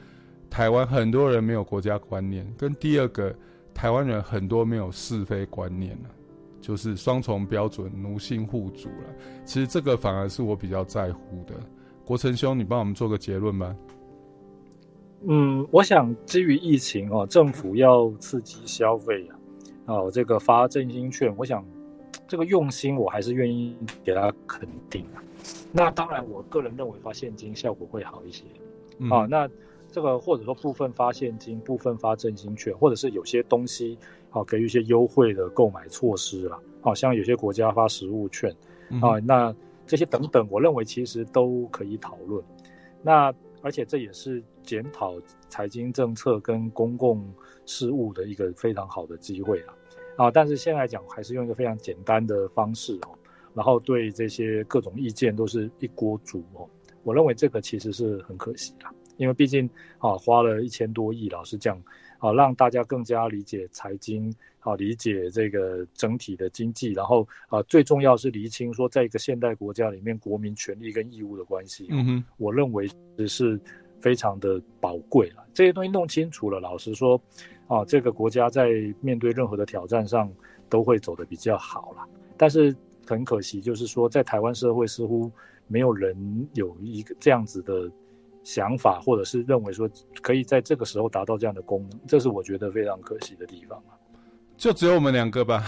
[0.48, 3.34] 台湾很多人没有国家观念，跟第二个，
[3.74, 5.98] 台湾人很多没有是非观念，
[6.60, 9.14] 就是双重标准、奴性互助了。
[9.44, 11.54] 其实这个反而是我比较在乎的。
[12.04, 13.76] 国成兄，你帮我们做个结论吧。
[15.28, 19.36] 嗯，我想基于疫情哦，政府要刺激消费啊，
[19.86, 21.64] 哦，这个发振兴券，我想
[22.28, 25.18] 这个用心我还是愿意给他肯定啊。
[25.72, 28.44] 那当然，我个人认为发现金效果会好一些。
[28.98, 29.48] 嗯、啊，那
[29.90, 33.98] 这个或者说部分发现金，部分发振兴券，或者是有些东西
[34.30, 38.50] 啊给予一些优惠的购买措施啦，好、啊、像有些国家发实物券
[39.00, 39.54] 啊，嗯、那。
[39.88, 42.42] 这些等等，我认为其实都可以讨论。
[43.04, 43.32] 那
[43.62, 45.14] 而且这也是检讨
[45.48, 47.24] 财经政策跟公共
[47.66, 49.72] 事务的一个非常好的机会了
[50.16, 50.28] 啊！
[50.28, 53.14] 但是现在来讲，还是用一个非常简单的方式哦，
[53.56, 56.68] 然后对这些各种意见都是一锅煮哦。
[57.02, 58.84] 我认为这个其实是很可惜的，
[59.16, 59.68] 因为毕竟
[59.98, 61.82] 啊，花了一千多亿，老实讲。
[62.18, 71.88] 啊，让大家更加理解财经，啊理解这个整体的经济，然后啊，最重要是厘清说，在一个现代国家里面，国民权利跟义务的关系。
[71.90, 72.88] 嗯哼，我认为
[73.28, 73.60] 是
[74.00, 75.46] 非常的宝贵了。
[75.52, 77.20] 这些东西弄清楚了，老实说，
[77.68, 78.70] 啊，这个国家在
[79.02, 80.32] 面对任何的挑战上
[80.70, 82.02] 都会走得比较好了。
[82.38, 82.74] 但是
[83.06, 85.30] 很可惜，就是说，在台湾社会似乎
[85.66, 87.90] 没有人有一个这样子的。
[88.48, 89.90] 想法，或者是认为说
[90.22, 93.82] 可以在这个时候达到这样的功能，这是我觉得非常可惜的地方。
[94.56, 95.64] 就只有我们两个吧？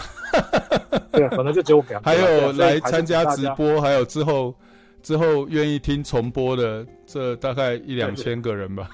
[1.11, 2.07] 对，可能就只有我们两个。
[2.09, 4.55] 还有来参加直播，还有之后
[5.03, 8.89] 之后愿意听重播的，这大概一两千个人吧。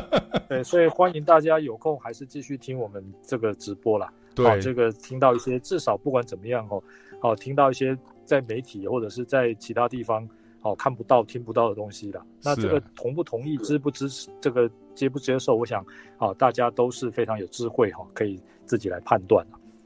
[0.46, 4.12] 对，所以欢迎大家有空还是继续听我们这个直播啦。
[4.34, 6.82] 对，这个听到一些，至少不管怎么样哦，
[7.20, 10.28] 好，听到一些在媒体或者是在其他地方。
[10.62, 12.22] 哦，看不到、听不到的东西了。
[12.42, 15.82] 那这个同不同意、支不支持、这个接不接受，我想，
[16.18, 19.42] 啊，大家都是非常有智慧哈，可以自己来判断。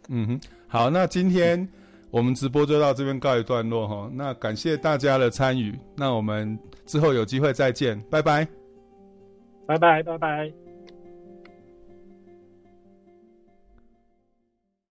[0.09, 1.69] 嗯哼，好，那今天
[2.11, 4.11] 我们直播就到这边告一段落哈。
[4.13, 8.45] 那感谢大家的参与，那我们之后有机会再见，拜拜，
[9.67, 10.64] 拜拜，拜拜。